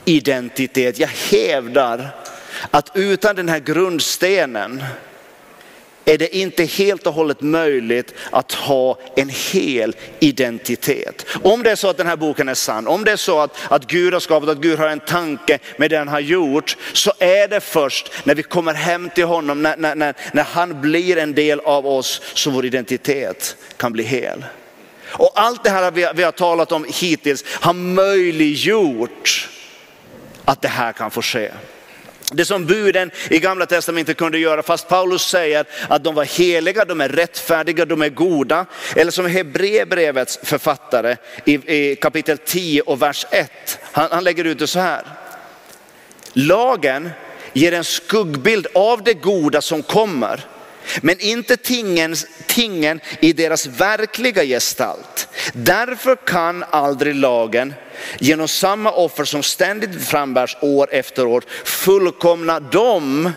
identitet. 0.06 1.00
Jag 1.00 1.08
hävdar 1.08 2.10
att 2.71 2.91
utan 2.93 3.36
den 3.36 3.49
här 3.49 3.60
grundstenen 3.60 4.84
är 6.06 6.17
det 6.17 6.36
inte 6.36 6.63
helt 6.63 7.08
och 7.08 7.13
hållet 7.13 7.41
möjligt 7.41 8.13
att 8.32 8.52
ha 8.52 8.99
en 9.15 9.30
hel 9.30 9.95
identitet. 10.19 11.26
Om 11.41 11.63
det 11.63 11.71
är 11.71 11.76
så 11.76 11.88
att 11.88 11.97
den 11.97 12.08
här 12.08 12.15
boken 12.15 12.49
är 12.49 12.54
sann, 12.54 12.88
om 12.88 13.04
det 13.04 13.12
är 13.12 13.15
så 13.15 13.39
att, 13.39 13.58
att 13.69 13.88
Gud 13.88 14.13
har 14.13 14.19
skapat, 14.19 14.49
att 14.49 14.58
Gud 14.58 14.80
har 14.80 14.88
en 14.88 14.99
tanke 14.99 15.60
med 15.78 15.89
det 15.89 15.97
han 15.97 16.08
har 16.08 16.19
gjort, 16.19 16.78
så 16.93 17.13
är 17.19 17.47
det 17.47 17.60
först 17.60 18.12
när 18.23 18.36
vi 18.36 18.43
kommer 18.43 18.73
hem 18.73 19.10
till 19.10 19.26
honom, 19.26 19.62
när, 19.62 19.78
när, 19.78 19.95
när, 19.95 20.15
när 20.34 20.43
han 20.43 20.82
blir 20.82 21.17
en 21.17 21.34
del 21.34 21.60
av 21.60 21.88
oss, 21.88 22.21
som 22.34 22.54
vår 22.54 22.65
identitet 22.65 23.58
kan 23.78 23.91
bli 23.93 24.04
hel. 24.04 24.45
Och 25.06 25.32
allt 25.36 25.63
det 25.63 25.69
här 25.69 25.91
vi, 25.91 26.08
vi 26.15 26.23
har 26.23 26.32
talat 26.32 26.71
om 26.71 26.86
hittills 26.89 27.43
har 27.47 27.73
möjliggjort 27.73 29.49
att 30.45 30.62
det 30.62 30.67
här 30.67 30.91
kan 30.91 31.12
få 31.12 31.21
ske. 31.21 31.52
Det 32.32 32.46
som 32.46 32.66
buden 32.66 33.12
i 33.30 33.40
gamla 33.40 33.66
testamentet 33.66 34.18
kunde 34.18 34.38
göra, 34.38 34.64
fast 34.64 34.88
Paulus 34.88 35.22
säger 35.22 35.66
att 35.88 36.04
de 36.04 36.16
var 36.16 36.26
heliga, 36.26 36.86
de 36.86 37.02
är 37.02 37.10
rättfärdiga, 37.10 37.86
de 37.86 38.02
är 38.02 38.10
goda. 38.10 38.66
Eller 38.96 39.12
som 39.12 39.26
Hebreerbrevets 39.26 40.40
författare 40.44 41.16
i, 41.46 41.54
i, 41.54 41.96
kapitel 41.96 42.38
10 42.38 42.82
och 42.82 43.02
vers 43.02 43.26
1, 43.32 43.80
han, 43.92 44.08
han 44.12 44.24
lägger 44.24 44.44
ut 44.44 44.60
det 44.60 44.68
så 44.68 44.80
här. 44.80 45.04
Lagen 46.34 47.10
ger 47.54 47.72
en 47.72 47.84
skuggbild 47.84 48.68
av 48.74 49.04
det 49.04 49.14
goda 49.14 49.62
som 49.62 49.84
kommer 49.84 50.46
men 51.02 51.20
inte 51.20 51.58
tingens, 51.58 52.26
tingen 52.48 53.00
i 53.20 53.34
deras 53.34 53.68
verkliga 53.68 54.44
gestalt. 54.44 55.28
Därför 55.54 56.16
kan 56.16 56.64
aldrig 56.70 57.16
lagen 57.16 57.74
genom 58.20 58.48
samma 58.48 58.92
offer 58.92 59.24
som 59.24 59.44
ständigt 59.44 60.06
frambärs 60.08 60.58
år 60.62 60.88
efter 60.92 61.26
år 61.26 61.44
fullkomna 61.64 62.60
dem 62.60 63.32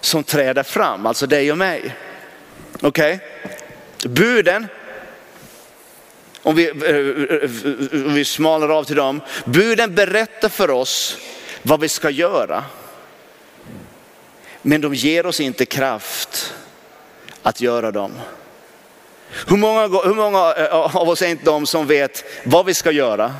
som 0.00 0.24
träder 0.24 0.62
fram, 0.62 1.06
alltså 1.06 1.26
dig 1.26 1.52
och 1.52 1.58
mig. 1.58 1.94
Okej? 2.80 3.14
Okay? 3.14 4.10
Buden, 4.10 4.66
om 6.42 6.54
vi, 6.54 6.68
eh, 6.68 6.74
eh, 6.74 7.42
eh, 7.42 8.06
om 8.06 8.14
vi 8.14 8.24
smalar 8.24 8.68
av 8.68 8.84
till 8.84 8.96
dem, 8.96 9.20
buden 9.44 9.94
berättar 9.94 10.48
för 10.48 10.70
oss 10.70 11.16
vad 11.62 11.80
vi 11.80 11.88
ska 11.88 12.10
göra. 12.10 12.64
Men 14.62 14.80
de 14.80 14.94
ger 14.94 15.26
oss 15.26 15.40
inte 15.40 15.66
kraft 15.66 16.54
att 17.42 17.60
göra 17.60 17.90
dem. 17.90 18.12
Hur 19.46 19.56
många, 19.56 19.80
hur 19.88 20.14
många 20.14 20.52
eh, 20.52 20.64
eh, 20.64 20.96
av 20.96 21.08
oss 21.08 21.22
är 21.22 21.26
inte 21.26 21.44
de 21.44 21.66
som 21.66 21.86
vet 21.86 22.24
vad 22.44 22.66
vi 22.66 22.74
ska 22.74 22.90
göra, 22.90 23.34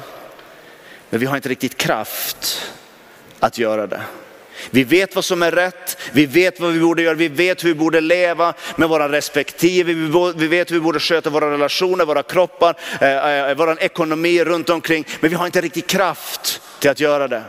men 1.11 1.20
vi 1.20 1.26
har 1.26 1.37
inte 1.37 1.48
riktigt 1.48 1.76
kraft 1.76 2.72
att 3.40 3.59
göra 3.59 3.87
det. 3.87 4.02
Vi 4.70 4.85
vet 4.85 5.14
vad 5.14 5.24
som 5.24 5.42
är 5.42 5.50
rätt, 5.50 5.98
vi 6.12 6.26
vet 6.26 6.61
vad 6.61 6.72
vi 6.72 6.81
borde 6.81 7.02
göra, 7.02 7.14
vi 7.14 7.28
vet 7.28 7.64
hur 7.64 7.68
vi 7.68 7.74
borde 7.74 8.00
leva 8.00 8.55
med 8.76 8.88
våra 8.88 9.12
respektive, 9.12 9.92
vi 10.37 10.46
vet 10.46 10.70
hur 10.70 10.74
vi 10.74 10.81
borde 10.81 11.00
sköta 11.00 11.31
våra 11.31 11.50
relationer, 11.50 12.05
våra 12.05 12.22
kroppar, 12.22 12.74
eh, 13.00 13.48
eh, 13.48 13.57
vår 13.57 13.83
ekonomi 13.83 14.44
runt 14.44 14.70
omkring. 14.70 15.05
Men 15.20 15.31
vi 15.31 15.37
har 15.37 15.46
inte 15.46 15.61
riktigt 15.61 15.87
kraft 15.87 16.61
till 16.78 16.90
att 16.90 17.00
göra 17.00 17.28
det. 17.28 17.42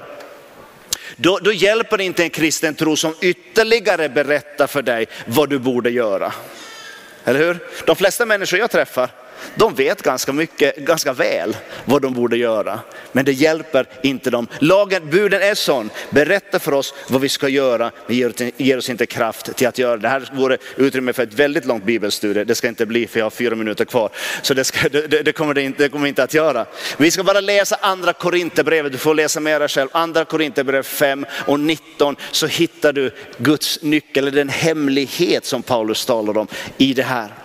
Då, 1.15 1.39
då 1.41 1.51
hjälper 1.51 1.97
det 1.97 2.03
inte 2.03 2.23
en 2.23 2.29
kristen 2.29 2.75
tro 2.75 2.95
som 2.95 3.15
ytterligare 3.21 4.09
berättar 4.09 4.67
för 4.67 4.81
dig 4.81 5.05
vad 5.25 5.49
du 5.49 5.59
borde 5.59 5.89
göra. 5.89 6.33
Eller 7.25 7.39
hur? 7.39 7.59
De 7.85 7.95
flesta 7.95 8.25
människor 8.25 8.59
jag 8.59 8.71
träffar, 8.71 9.09
de 9.55 9.75
vet 9.75 10.01
ganska 10.01 10.33
mycket, 10.33 10.77
ganska 10.77 11.13
väl 11.13 11.57
vad 11.85 12.01
de 12.01 12.13
borde 12.13 12.37
göra. 12.37 12.79
Men 13.11 13.25
det 13.25 13.31
hjälper 13.31 13.85
inte 14.03 14.29
dem. 14.29 14.47
Lagen, 14.59 15.09
buden 15.09 15.41
är 15.41 15.55
sån, 15.55 15.89
berätta 16.09 16.59
för 16.59 16.73
oss 16.73 16.93
vad 17.09 17.21
vi 17.21 17.29
ska 17.29 17.47
göra, 17.47 17.91
men 18.07 18.33
ger 18.57 18.77
oss 18.77 18.89
inte 18.89 19.05
kraft 19.05 19.55
till 19.55 19.67
att 19.67 19.77
göra 19.77 19.95
det. 19.95 20.01
Det 20.01 20.09
här 20.09 20.29
vore 20.33 20.57
utrymme 20.75 21.13
för 21.13 21.23
ett 21.23 21.33
väldigt 21.33 21.65
långt 21.65 21.85
bibelstudie. 21.85 22.43
Det 22.43 22.55
ska 22.55 22.67
inte 22.67 22.85
bli 22.85 23.07
för 23.07 23.19
jag 23.19 23.25
har 23.25 23.31
fyra 23.31 23.55
minuter 23.55 23.85
kvar. 23.85 24.09
Så 24.41 24.53
det, 24.53 24.63
ska, 24.63 24.89
det, 24.89 25.07
det 25.07 25.31
kommer, 25.31 25.53
det 25.53 25.61
inte, 25.61 25.83
det 25.83 25.89
kommer 25.89 26.07
inte 26.07 26.23
att 26.23 26.33
göra. 26.33 26.65
Vi 26.97 27.11
ska 27.11 27.23
bara 27.23 27.39
läsa 27.39 27.77
andra 27.81 28.13
Korinthierbrevet, 28.13 28.91
du 28.91 28.97
får 28.97 29.15
läsa 29.15 29.39
mera 29.39 29.67
själv. 29.67 29.89
Andra 29.91 30.25
Korinthierbrevet 30.25 30.85
5 30.85 31.25
och 31.47 31.59
19 31.59 32.15
så 32.31 32.47
hittar 32.47 32.93
du 32.93 33.11
Guds 33.37 33.79
nyckel, 33.81 34.27
eller 34.27 34.37
den 34.37 34.49
hemlighet 34.49 35.45
som 35.45 35.63
Paulus 35.63 36.05
talar 36.05 36.37
om 36.37 36.47
i 36.77 36.93
det 36.93 37.03
här. 37.03 37.42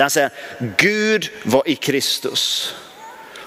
Där 0.00 0.04
han 0.04 0.10
säger, 0.10 0.30
Gud 0.76 1.30
var 1.42 1.68
i 1.68 1.76
Kristus 1.76 2.74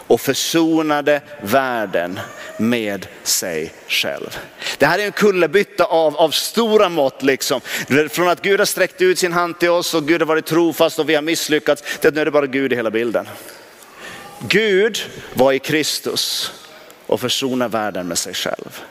och 0.07 0.21
försonade 0.21 1.21
världen 1.41 2.19
med 2.57 3.07
sig 3.23 3.73
själv. 3.87 4.39
Det 4.77 4.85
här 4.85 4.99
är 4.99 5.05
en 5.05 5.11
kullerbytta 5.11 5.83
av, 5.83 6.17
av 6.17 6.29
stora 6.31 6.89
mått. 6.89 7.23
Liksom. 7.23 7.61
Från 8.09 8.29
att 8.29 8.41
Gud 8.41 8.59
har 8.59 8.65
sträckt 8.65 9.01
ut 9.01 9.19
sin 9.19 9.33
hand 9.33 9.59
till 9.59 9.69
oss 9.69 9.93
och 9.93 10.07
Gud 10.07 10.21
har 10.21 10.25
varit 10.25 10.45
trofast 10.45 10.99
och 10.99 11.09
vi 11.09 11.15
har 11.15 11.21
misslyckats, 11.21 11.83
till 11.99 12.07
att 12.07 12.13
nu 12.15 12.21
är 12.21 12.25
det 12.25 12.31
bara 12.31 12.47
Gud 12.47 12.73
i 12.73 12.75
hela 12.75 12.91
bilden. 12.91 13.29
Gud 14.39 14.99
var 15.33 15.53
i 15.53 15.59
Kristus 15.59 16.51
och 17.07 17.21
försonade 17.21 17.71
världen 17.71 18.07
med 18.07 18.17
sig 18.17 18.33
själv. 18.33 18.81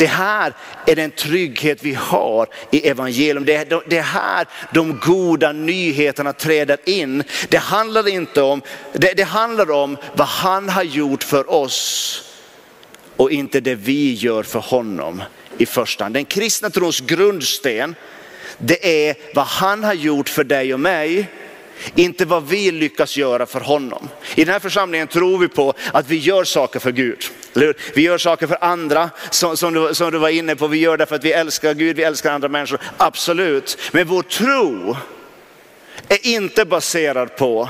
Det 0.00 0.06
här 0.06 0.54
är 0.86 0.96
den 0.96 1.10
trygghet 1.10 1.78
vi 1.82 1.94
har 1.94 2.48
i 2.70 2.88
evangelium. 2.88 3.44
Det 3.44 3.54
är, 3.54 3.82
det 3.86 4.00
här 4.00 4.46
de 4.72 4.98
goda 4.98 5.52
nyheterna 5.52 6.32
träder 6.32 6.78
in. 6.84 7.24
Det 7.48 7.56
handlar 7.56 8.08
inte 8.08 8.42
om, 8.42 8.62
det, 8.92 9.12
det 9.16 9.22
handlar 9.22 9.70
om 9.70 9.96
vad 10.14 10.26
han 10.28 10.68
har 10.68 10.82
gjort 10.82 11.22
för 11.22 11.50
oss 11.50 12.22
och 13.16 13.30
inte 13.30 13.60
det 13.60 13.74
vi 13.74 14.14
gör 14.14 14.42
för 14.42 14.58
honom 14.58 15.22
i 15.58 15.66
första 15.66 16.04
hand. 16.04 16.14
Den 16.14 16.24
kristna 16.24 16.70
trons 16.70 17.00
grundsten, 17.00 17.94
det 18.58 19.08
är 19.08 19.16
vad 19.34 19.46
han 19.46 19.84
har 19.84 19.94
gjort 19.94 20.28
för 20.28 20.44
dig 20.44 20.74
och 20.74 20.80
mig 20.80 21.28
inte 21.94 22.24
vad 22.24 22.48
vi 22.48 22.70
lyckas 22.70 23.16
göra 23.16 23.46
för 23.46 23.60
honom. 23.60 24.08
I 24.34 24.44
den 24.44 24.52
här 24.52 24.60
församlingen 24.60 25.06
tror 25.06 25.38
vi 25.38 25.48
på 25.48 25.74
att 25.92 26.08
vi 26.08 26.16
gör 26.16 26.44
saker 26.44 26.80
för 26.80 26.92
Gud. 26.92 27.24
Vi 27.94 28.02
gör 28.02 28.18
saker 28.18 28.46
för 28.46 28.64
andra, 28.64 29.10
som, 29.30 29.56
som, 29.56 29.74
du, 29.74 29.94
som 29.94 30.10
du 30.10 30.18
var 30.18 30.28
inne 30.28 30.56
på. 30.56 30.66
Vi 30.66 30.78
gör 30.78 30.96
det 30.96 31.06
för 31.06 31.16
att 31.16 31.24
vi 31.24 31.32
älskar 31.32 31.74
Gud, 31.74 31.96
vi 31.96 32.02
älskar 32.02 32.32
andra 32.32 32.48
människor. 32.48 32.80
Absolut. 32.96 33.78
Men 33.92 34.06
vår 34.06 34.22
tro 34.22 34.96
är 36.08 36.26
inte 36.26 36.64
baserad 36.64 37.36
på 37.36 37.68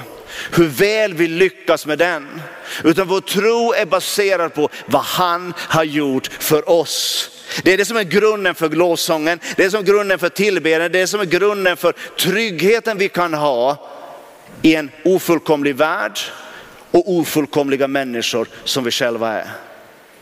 hur 0.53 0.67
väl 0.67 1.15
vi 1.15 1.29
lyckas 1.29 1.87
med 1.87 1.99
den. 1.99 2.43
Utan 2.85 3.09
vår 3.09 3.21
tro 3.21 3.73
är 3.73 3.87
baserad 3.87 4.55
på 4.55 4.69
vad 4.87 5.03
han 5.03 5.55
har 5.57 5.85
gjort 5.85 6.27
för 6.27 6.71
oss. 6.71 7.31
Det 7.63 7.73
är 7.73 7.77
det 7.77 7.85
som 7.85 7.97
är 7.97 8.03
grunden 8.03 8.55
för 8.55 8.69
lovsången, 8.69 9.41
det 9.57 9.65
är 9.65 9.71
som 9.71 9.81
är 9.81 9.85
grunden 9.85 10.19
för 10.19 10.29
tillbedjan, 10.29 10.93
det 10.93 11.01
är 11.01 11.07
som 11.07 11.21
är 11.21 11.25
grunden 11.25 11.77
för 11.77 11.95
tryggheten 12.19 12.99
vi 12.99 13.09
kan 13.09 13.35
ha 13.35 13.89
i 14.63 14.75
en 14.75 14.91
ofullkomlig 15.05 15.77
värld 15.77 16.19
och 16.91 17.11
ofullkomliga 17.11 17.89
människor 17.89 18.49
som 18.65 18.85
vi 18.85 18.91
själva 18.91 19.33
är. 19.33 19.47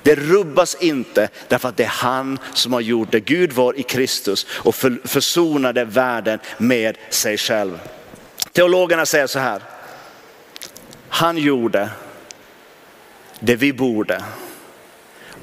Det 0.09 0.15
rubbas 0.15 0.75
inte 0.81 1.29
därför 1.49 1.69
att 1.69 1.77
det 1.77 1.85
är 1.85 1.89
han 1.89 2.39
som 2.55 2.73
har 2.73 2.81
gjort 2.81 3.13
det. 3.13 3.21
Gud 3.21 3.53
var 3.53 3.79
i 3.79 3.83
Kristus 3.83 4.47
och 4.51 4.75
försonade 5.05 5.85
världen 5.85 6.39
med 6.59 6.99
sig 7.11 7.39
själv. 7.39 7.81
Teologerna 8.53 9.07
säger 9.07 9.27
så 9.27 9.39
här, 9.39 9.63
han 11.09 11.39
gjorde 11.39 11.91
det 13.41 13.57
vi 13.57 13.73
borde 13.73 14.25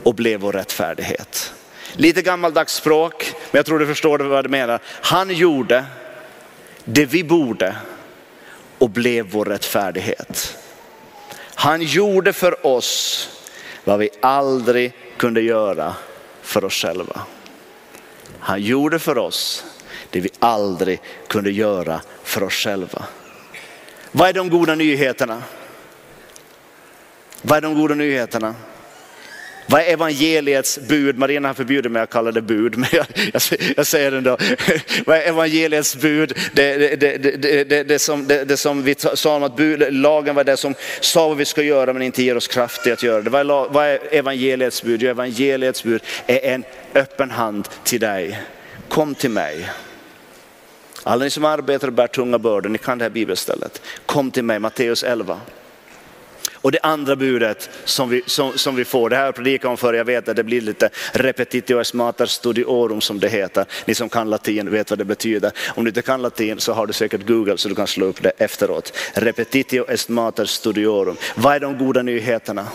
och 0.04 0.15
blev 0.15 0.39
vår 0.39 0.54
rättfärdighet. 0.54 1.54
Lite 1.93 2.21
gammaldags 2.21 2.73
språk, 2.73 3.34
men 3.51 3.60
jag 3.60 3.65
tror 3.65 3.80
du 3.80 3.88
förstår 3.88 4.19
vad 4.19 4.45
det 4.45 4.49
menar. 4.49 4.80
Han 4.86 5.30
gjorde 5.30 5.86
det 6.86 7.06
vi 7.06 7.23
borde 7.23 7.75
och 8.78 8.89
blev 8.89 9.25
vår 9.25 9.45
rättfärdighet. 9.45 10.58
Han 11.56 11.82
gjorde 11.82 12.34
för 12.34 12.65
oss 12.65 13.30
vad 13.85 13.99
vi 13.99 14.09
aldrig 14.21 14.93
kunde 15.17 15.41
göra 15.41 15.95
för 16.41 16.65
oss 16.65 16.73
själva. 16.73 17.21
Han 18.39 18.61
gjorde 18.61 18.99
för 18.99 19.17
oss 19.17 19.65
det 20.09 20.19
vi 20.19 20.29
aldrig 20.39 21.01
kunde 21.27 21.51
göra 21.51 22.01
för 22.23 22.43
oss 22.43 22.53
själva. 22.53 23.05
Vad 24.11 24.29
är 24.29 24.33
de 24.33 24.49
goda 24.49 24.75
nyheterna? 24.75 25.43
Vad 27.41 27.57
är 27.57 27.61
de 27.61 27.75
goda 27.75 27.95
nyheterna? 27.95 28.55
Vad 29.67 29.82
är 29.82 29.86
evangeliets 29.86 30.80
bud? 30.88 31.17
Marina 31.17 31.49
har 31.49 31.54
förbjudit 31.54 31.91
mig 31.91 32.01
att 32.01 32.10
kalla 32.10 32.32
det 32.32 32.41
bud, 32.41 32.78
men 32.78 32.89
jag, 32.91 33.06
jag, 33.34 33.41
jag 33.78 33.88
säger 33.88 34.12
det 34.12 34.17
ändå. 34.17 34.38
Vad 35.06 35.17
är 35.17 35.21
evangeliets 35.21 35.95
bud? 35.95 36.38
Det, 36.54 36.95
det, 36.95 37.17
det, 37.69 37.84
det, 37.84 37.99
som, 37.99 38.28
det, 38.28 38.58
som 38.58 38.84
vi 38.84 38.95
sa 39.13 39.36
om 39.36 39.43
att 39.43 39.56
bud, 39.56 39.93
lagen 39.93 40.36
var 40.36 40.43
det 40.43 40.58
som 40.58 40.73
sa 41.01 41.28
vad 41.28 41.38
vi 41.38 41.45
ska 41.45 41.63
göra 41.63 41.93
men 41.93 42.01
inte 42.01 42.23
ger 42.23 42.38
oss 42.38 42.47
kraft 42.47 42.84
till 42.84 42.93
att 42.93 43.04
göra 43.04 43.21
det. 43.21 43.30
Vad 43.30 43.41
är, 43.41 43.69
vad 43.69 43.86
är 43.86 43.99
evangeliets 44.12 44.84
bud? 44.84 45.01
Jo, 45.01 45.10
evangeliets 45.10 45.84
bud 45.84 46.04
är 46.28 46.45
en 46.45 46.63
öppen 46.93 47.32
hand 47.32 47.67
till 47.84 47.99
dig. 47.99 48.39
Kom 48.89 49.15
till 49.15 49.32
mig. 49.32 49.69
Alla 51.04 51.23
ni 51.23 51.30
som 51.30 51.45
arbetar 51.45 51.88
och 51.88 51.93
bär 51.93 52.08
tunga 52.08 52.39
bördor, 52.39 52.69
ni 52.69 52.78
kan 52.78 52.97
det 52.97 53.06
här 53.06 53.10
bibelstället. 53.10 53.82
Kom 54.06 54.32
till 54.32 54.43
mig, 54.43 54.60
Matteus 54.60 55.04
11. 55.04 55.41
Och 56.65 56.71
det 56.71 56.80
andra 56.84 57.15
budet 57.15 57.69
som 57.84 58.10
vi, 58.10 58.21
som, 58.25 58.58
som 58.58 58.75
vi 58.75 58.86
får, 58.86 59.10
det 59.10 59.15
här 59.15 59.23
har 59.23 59.28
jag 59.28 59.36
predikat 59.36 59.69
om 59.69 59.78
förr, 59.78 59.93
jag 59.93 60.06
vet 60.06 60.28
att 60.28 60.36
det 60.36 60.43
blir 60.43 60.62
lite 60.62 60.89
repetitio 61.13 61.82
es 61.82 61.93
mater 61.93 62.25
studiorum 62.25 63.01
som 63.01 63.19
det 63.19 63.30
heter. 63.30 63.65
Ni 63.86 63.95
som 63.95 64.10
kan 64.10 64.30
latin 64.30 64.71
vet 64.71 64.89
vad 64.89 64.99
det 64.99 65.06
betyder. 65.06 65.51
Om 65.67 65.84
du 65.84 65.89
inte 65.89 66.01
kan 66.01 66.21
latin 66.21 66.60
så 66.60 66.73
har 66.73 66.88
du 66.88 66.93
säkert 66.93 67.28
Google 67.28 67.58
så 67.58 67.69
du 67.69 67.75
kan 67.75 67.88
slå 67.88 68.06
upp 68.06 68.23
det 68.23 68.32
efteråt. 68.38 68.93
Repetitio 69.13 69.91
est 69.91 70.10
mater 70.10 70.45
studiorum. 70.45 71.17
Vad 71.36 71.56
är 71.56 71.60
de 71.60 71.78
goda 71.78 72.01
nyheterna? 72.01 72.67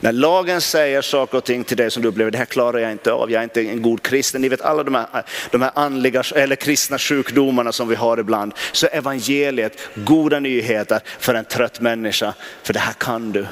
När 0.00 0.12
lagen 0.12 0.60
säger 0.60 1.02
saker 1.02 1.38
och 1.38 1.44
ting 1.44 1.64
till 1.64 1.76
dig 1.76 1.90
som 1.90 2.02
du 2.02 2.08
upplever, 2.08 2.30
det 2.30 2.38
här 2.38 2.44
klarar 2.44 2.78
jag 2.78 2.92
inte 2.92 3.12
av, 3.12 3.30
jag 3.30 3.38
är 3.38 3.44
inte 3.44 3.62
en 3.62 3.82
god 3.82 4.02
kristen. 4.02 4.40
Ni 4.40 4.48
vet 4.48 4.60
alla 4.60 4.82
de 4.82 4.94
här, 4.94 5.24
de 5.50 5.62
här 5.62 5.70
andliga 5.74 6.22
eller 6.34 6.56
kristna 6.56 6.98
sjukdomarna 6.98 7.72
som 7.72 7.88
vi 7.88 7.94
har 7.94 8.18
ibland. 8.18 8.54
Så 8.72 8.86
evangeliet, 8.86 9.78
goda 9.94 10.40
nyheter 10.40 11.00
för 11.18 11.34
en 11.34 11.44
trött 11.44 11.80
människa. 11.80 12.34
För 12.62 12.72
det 12.72 12.78
här 12.78 12.92
kan 12.92 13.32
du. 13.32 13.46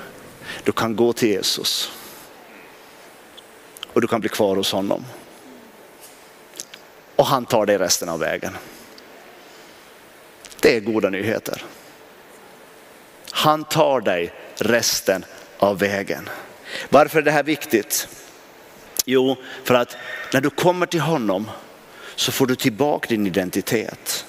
Du 0.64 0.72
kan 0.72 0.96
gå 0.96 1.12
till 1.12 1.28
Jesus. 1.28 1.92
Och 3.92 4.00
du 4.00 4.06
kan 4.06 4.20
bli 4.20 4.28
kvar 4.28 4.56
hos 4.56 4.72
honom. 4.72 5.04
Och 7.16 7.26
han 7.26 7.46
tar 7.46 7.66
dig 7.66 7.78
resten 7.78 8.08
av 8.08 8.18
vägen. 8.18 8.56
Det 10.60 10.76
är 10.76 10.80
goda 10.80 11.10
nyheter. 11.10 11.62
Han 13.30 13.64
tar 13.64 14.00
dig 14.00 14.32
resten 14.56 15.24
av 15.58 15.78
vägen. 15.78 16.28
Varför 16.88 17.18
är 17.18 17.22
det 17.22 17.30
här 17.30 17.42
viktigt? 17.42 18.08
Jo, 19.04 19.36
för 19.64 19.74
att 19.74 19.96
när 20.32 20.40
du 20.40 20.50
kommer 20.50 20.86
till 20.86 21.00
honom 21.00 21.50
så 22.16 22.32
får 22.32 22.46
du 22.46 22.56
tillbaka 22.56 23.08
din 23.08 23.26
identitet. 23.26 24.24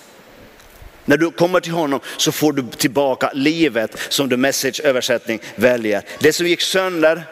När 1.06 1.18
du 1.18 1.32
kommer 1.32 1.60
till 1.60 1.72
honom 1.72 2.00
så 2.18 2.32
får 2.32 2.54
du 2.54 2.68
tillbaka 2.78 3.32
livet 3.34 3.96
som 4.10 4.30
du 4.30 4.38
message-översättning 4.38 5.40
väljer. 5.56 6.04
Det 6.20 6.34
som 6.34 6.48
gick 6.48 6.62
sönder 6.62 7.24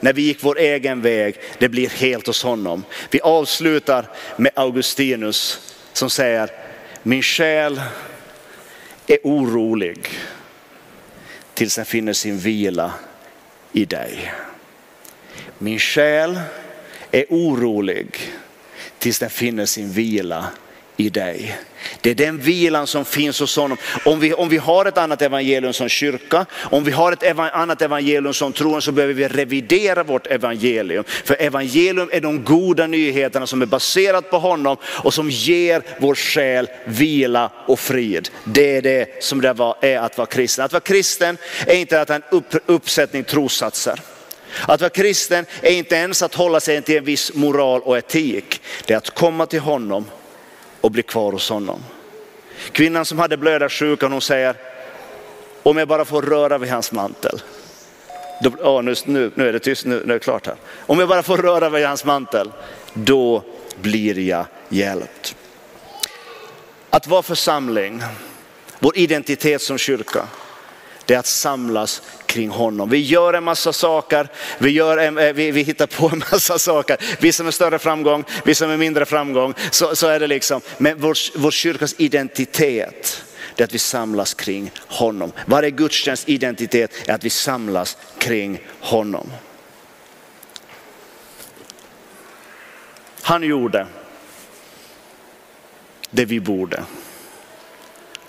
när 0.00 0.12
vi 0.12 0.22
gick 0.22 0.44
vår 0.44 0.58
egen 0.58 1.00
väg, 1.02 1.36
det 1.58 1.68
blir 1.68 1.88
helt 1.88 2.26
hos 2.26 2.42
honom. 2.42 2.84
Vi 3.10 3.20
avslutar 3.20 4.06
med 4.36 4.52
Augustinus 4.54 5.60
som 5.92 6.10
säger, 6.10 6.50
min 7.02 7.22
själ 7.22 7.80
är 9.06 9.18
orolig 9.24 10.08
tills 11.54 11.76
den 11.76 11.84
finner 11.84 12.12
sin 12.12 12.38
vila 12.38 12.92
i 13.72 13.84
dig. 13.84 14.32
Min 15.58 15.78
själ 15.78 16.40
är 17.10 17.24
orolig 17.28 18.32
tills 18.98 19.18
den 19.18 19.30
finner 19.30 19.66
sin 19.66 19.90
vila 19.90 20.46
i 20.96 21.08
dig. 21.08 21.56
Det 22.00 22.10
är 22.10 22.14
den 22.14 22.38
vilan 22.38 22.86
som 22.86 23.04
finns 23.04 23.40
hos 23.40 23.56
honom. 23.56 23.78
Om 24.04 24.20
vi, 24.20 24.34
om 24.34 24.48
vi 24.48 24.56
har 24.56 24.84
ett 24.84 24.98
annat 24.98 25.22
evangelium 25.22 25.72
som 25.72 25.88
kyrka, 25.88 26.46
om 26.52 26.84
vi 26.84 26.90
har 26.90 27.12
ett 27.12 27.22
eva, 27.22 27.50
annat 27.50 27.82
evangelium 27.82 28.34
som 28.34 28.52
tron, 28.52 28.82
så 28.82 28.92
behöver 28.92 29.14
vi 29.14 29.28
revidera 29.28 30.02
vårt 30.02 30.26
evangelium. 30.26 31.04
För 31.06 31.42
evangelium 31.42 32.08
är 32.12 32.20
de 32.20 32.44
goda 32.44 32.86
nyheterna 32.86 33.46
som 33.46 33.62
är 33.62 33.66
baserat 33.66 34.30
på 34.30 34.38
honom 34.38 34.76
och 34.84 35.14
som 35.14 35.30
ger 35.30 35.82
vår 35.98 36.14
själ 36.14 36.68
vila 36.84 37.50
och 37.66 37.80
frid. 37.80 38.30
Det 38.44 38.76
är 38.76 38.82
det 38.82 39.24
som 39.24 39.40
det 39.40 39.52
var, 39.52 39.76
är 39.80 39.98
att 39.98 40.18
vara 40.18 40.26
kristen. 40.26 40.64
Att 40.64 40.72
vara 40.72 40.80
kristen 40.80 41.38
är 41.66 41.76
inte 41.76 42.00
att 42.00 42.08
ha 42.08 42.14
en 42.14 42.22
upp, 42.30 42.54
uppsättning 42.66 43.24
trossatser. 43.24 44.00
Att 44.66 44.80
vara 44.80 44.90
kristen 44.90 45.46
är 45.62 45.72
inte 45.72 45.94
ens 45.94 46.22
att 46.22 46.34
hålla 46.34 46.60
sig 46.60 46.82
till 46.82 46.96
en 46.96 47.04
viss 47.04 47.34
moral 47.34 47.80
och 47.80 47.98
etik. 47.98 48.62
Det 48.86 48.92
är 48.92 48.98
att 48.98 49.10
komma 49.10 49.46
till 49.46 49.60
honom 49.60 50.04
och 50.80 50.90
bli 50.90 51.02
kvar 51.02 51.32
hos 51.32 51.50
honom. 51.50 51.80
Kvinnan 52.72 53.04
som 53.04 53.18
hade 53.18 53.36
blödarsjukan 53.36 54.12
hon 54.12 54.20
säger, 54.20 54.54
om 55.62 55.76
jag 55.76 55.88
bara 55.88 56.04
får 56.04 56.22
röra 56.22 56.58
vid 56.58 56.70
hans 56.70 56.92
mantel. 56.92 57.42
Då, 58.42 58.50
oh, 58.50 58.82
nu, 58.82 58.94
nu, 59.04 59.30
nu 59.34 59.48
är 59.48 59.52
det 59.52 59.58
tyst, 59.58 59.86
nu, 59.86 60.02
nu 60.04 60.12
är 60.12 60.18
det 60.18 60.24
klart 60.24 60.46
här. 60.46 60.56
Om 60.86 60.98
jag 60.98 61.08
bara 61.08 61.22
får 61.22 61.36
röra 61.36 61.68
vid 61.68 61.86
hans 61.86 62.04
mantel, 62.04 62.52
då 62.94 63.44
blir 63.80 64.18
jag 64.18 64.44
hjälpt. 64.68 65.36
Att 66.90 67.06
vara 67.06 67.22
församling, 67.22 68.02
vår 68.78 68.98
identitet 68.98 69.62
som 69.62 69.78
kyrka, 69.78 70.26
det 71.10 71.14
är 71.14 71.18
att 71.18 71.26
samlas 71.26 72.02
kring 72.26 72.50
honom. 72.50 72.90
Vi 72.90 72.98
gör 72.98 73.34
en 73.34 73.44
massa 73.44 73.72
saker, 73.72 74.28
vi, 74.58 74.70
gör 74.70 74.98
en, 74.98 75.18
eh, 75.18 75.32
vi, 75.32 75.50
vi 75.50 75.62
hittar 75.62 75.86
på 75.86 76.08
en 76.08 76.18
massa 76.32 76.58
saker. 76.58 76.96
Vissa 77.20 77.42
med 77.42 77.54
större 77.54 77.78
framgång, 77.78 78.24
vissa 78.44 78.66
med 78.66 78.78
mindre 78.78 79.04
framgång. 79.06 79.54
Så, 79.70 79.96
så 79.96 80.06
är 80.06 80.20
det 80.20 80.26
liksom. 80.26 80.60
Men 80.78 80.98
vår, 80.98 81.38
vår 81.38 81.50
kyrkas 81.50 81.94
identitet, 81.98 83.24
det 83.54 83.62
är 83.62 83.64
att 83.64 83.74
vi 83.74 83.78
samlas 83.78 84.34
kring 84.34 84.70
honom. 84.86 85.32
Varje 85.46 85.70
gudstjänst 85.70 86.28
identitet 86.28 87.08
är 87.08 87.14
att 87.14 87.24
vi 87.24 87.30
samlas 87.30 87.96
kring 88.18 88.60
honom. 88.80 89.32
Han 93.22 93.42
gjorde 93.42 93.86
det 96.10 96.24
vi 96.24 96.40
borde 96.40 96.84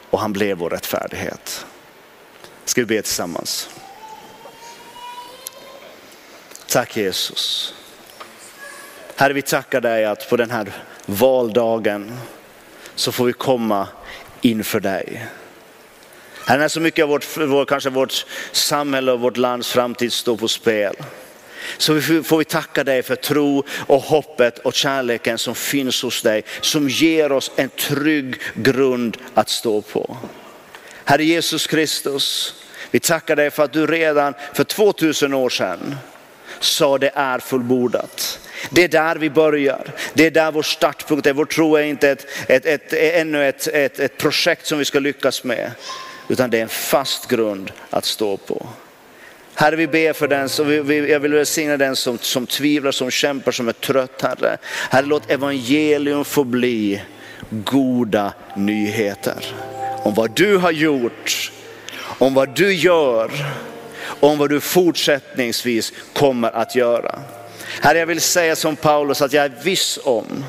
och 0.10 0.20
han 0.20 0.34
blev 0.34 0.58
vår 0.58 0.70
rättfärdighet. 0.70 1.65
Ska 2.65 2.82
vi 2.82 2.86
be 2.86 3.02
tillsammans? 3.02 3.69
Tack 6.67 6.97
Jesus. 6.97 7.74
Herre 9.15 9.34
vi 9.34 9.41
tackar 9.41 9.82
dig 9.82 10.06
att 10.06 10.30
på 10.30 10.38
den 10.38 10.52
här 10.52 10.71
valdagen 11.06 12.17
så 12.95 13.12
får 13.12 13.26
vi 13.26 13.34
komma 13.34 13.88
inför 14.41 14.80
dig. 14.80 15.28
Herre 16.45 16.60
när 16.60 16.67
så 16.67 16.80
mycket 16.80 17.04
av 17.04 17.10
vårt, 17.10 17.38
vår, 17.38 17.65
kanske 17.65 17.89
vårt 17.89 18.26
samhälle 18.52 19.12
och 19.12 19.19
vårt 19.19 19.38
lands 19.38 19.71
framtid 19.71 20.13
står 20.13 20.38
på 20.38 20.47
spel. 20.47 20.95
Så 21.78 22.02
får 22.02 22.38
vi 22.38 22.45
tacka 22.45 22.84
dig 22.84 23.04
för 23.04 23.15
tro 23.15 23.63
och 23.88 24.02
hoppet 24.02 24.60
och 24.60 24.74
kärleken 24.74 25.38
som 25.38 25.56
finns 25.56 26.02
hos 26.04 26.21
dig. 26.21 26.43
Som 26.62 26.89
ger 26.89 27.32
oss 27.32 27.52
en 27.56 27.69
trygg 27.69 28.41
grund 28.56 29.17
att 29.34 29.50
stå 29.50 29.82
på. 29.82 30.17
Herre 31.12 31.24
Jesus 31.24 31.67
Kristus, 31.67 32.56
vi 32.91 33.00
tackar 33.00 33.36
dig 33.36 33.52
för 33.52 33.63
att 33.63 33.74
du 33.74 33.88
redan 33.88 34.34
för 34.54 34.63
2000 34.63 35.34
år 35.34 35.50
sedan 35.50 35.95
sa 36.60 36.97
det 36.97 37.12
är 37.15 37.39
fullbordat. 37.39 38.39
Det 38.69 38.84
är 38.84 38.88
där 38.88 39.15
vi 39.15 39.30
börjar. 39.30 39.93
Det 40.13 40.26
är 40.26 40.32
där 40.32 40.52
vår 40.52 40.63
startpunkt 40.63 41.28
är. 41.28 41.34
Vår 41.34 41.45
tro 41.45 41.76
är 41.76 41.84
inte 41.84 42.10
ett, 42.10 42.26
ett, 42.47 42.65
ett, 42.65 42.93
ännu 42.93 43.47
ett, 43.47 43.67
ett, 43.67 44.00
ett 44.00 44.17
projekt 44.17 44.65
som 44.65 44.80
vi 44.80 44.86
ska 44.86 45.00
lyckas 45.00 45.43
med. 45.43 45.71
Utan 46.28 46.50
det 46.50 46.58
är 46.58 46.62
en 46.62 46.69
fast 46.69 47.28
grund 47.28 47.71
att 47.89 48.06
stå 48.06 48.38
på. 48.38 48.67
Herre 49.56 49.76
vi 49.76 49.88
ber 49.88 50.13
för 50.13 50.28
den, 50.28 50.50
så 50.50 50.63
vi, 50.63 50.80
vi, 50.80 51.12
jag 51.12 51.19
vill 51.19 51.34
välsigna 51.34 51.78
den 51.78 51.95
som, 51.95 52.17
som 52.17 52.47
tvivlar, 52.47 52.91
som 52.91 53.12
kämpar, 53.12 53.52
som 53.52 53.67
är 53.67 53.74
trött 53.74 54.21
Herre. 54.21 54.58
Herre 54.89 55.06
låt 55.06 55.32
evangelium 55.32 56.26
få 56.26 56.43
bli 56.43 57.02
goda 57.50 58.34
nyheter. 58.56 59.54
Om 60.04 60.14
vad 60.14 60.32
du 60.32 60.58
har 60.58 60.72
gjort, 60.72 61.52
om 62.18 62.34
vad 62.34 62.56
du 62.56 62.74
gör 62.74 63.32
om 64.22 64.38
vad 64.38 64.50
du 64.50 64.60
fortsättningsvis 64.60 65.94
kommer 66.14 66.56
att 66.56 66.76
göra. 66.76 67.20
Herre, 67.82 68.00
jag 68.00 68.06
vill 68.06 68.22
säga 68.22 68.56
som 68.56 68.76
Paulus 68.76 69.22
att 69.22 69.34
jag 69.34 69.46
är 69.46 69.54
viss 69.64 70.00
om 70.04 70.46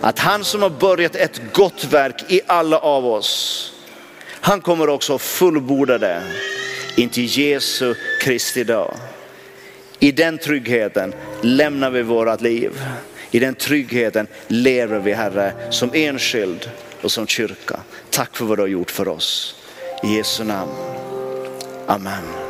att 0.00 0.18
han 0.18 0.44
som 0.44 0.62
har 0.62 0.70
börjat 0.70 1.16
ett 1.16 1.40
gott 1.52 1.84
verk 1.84 2.24
i 2.28 2.40
alla 2.46 2.78
av 2.78 3.06
oss, 3.06 3.72
han 4.40 4.60
kommer 4.60 4.88
också 4.88 5.18
fullborda 5.18 5.98
det 5.98 6.22
intill 6.96 7.38
Jesu 7.38 7.94
Kristi 8.20 8.64
dag. 8.64 8.94
I 9.98 10.12
den 10.12 10.38
tryggheten 10.38 11.14
lämnar 11.42 11.90
vi 11.90 12.02
vårt 12.02 12.40
liv. 12.40 12.70
I 13.30 13.38
den 13.38 13.54
tryggheten 13.54 14.26
lever 14.48 14.98
vi 14.98 15.12
Herre 15.12 15.52
som 15.70 15.90
enskild 15.94 16.70
och 17.02 17.12
som 17.12 17.26
kyrka. 17.26 17.80
Tack 18.18 18.36
för 18.36 18.44
vad 18.44 18.58
du 18.58 18.62
har 18.62 18.68
gjort 18.68 18.90
för 18.90 19.08
oss. 19.08 19.54
I 20.02 20.16
Jesu 20.16 20.44
namn. 20.44 20.72
Amen. 21.86 22.47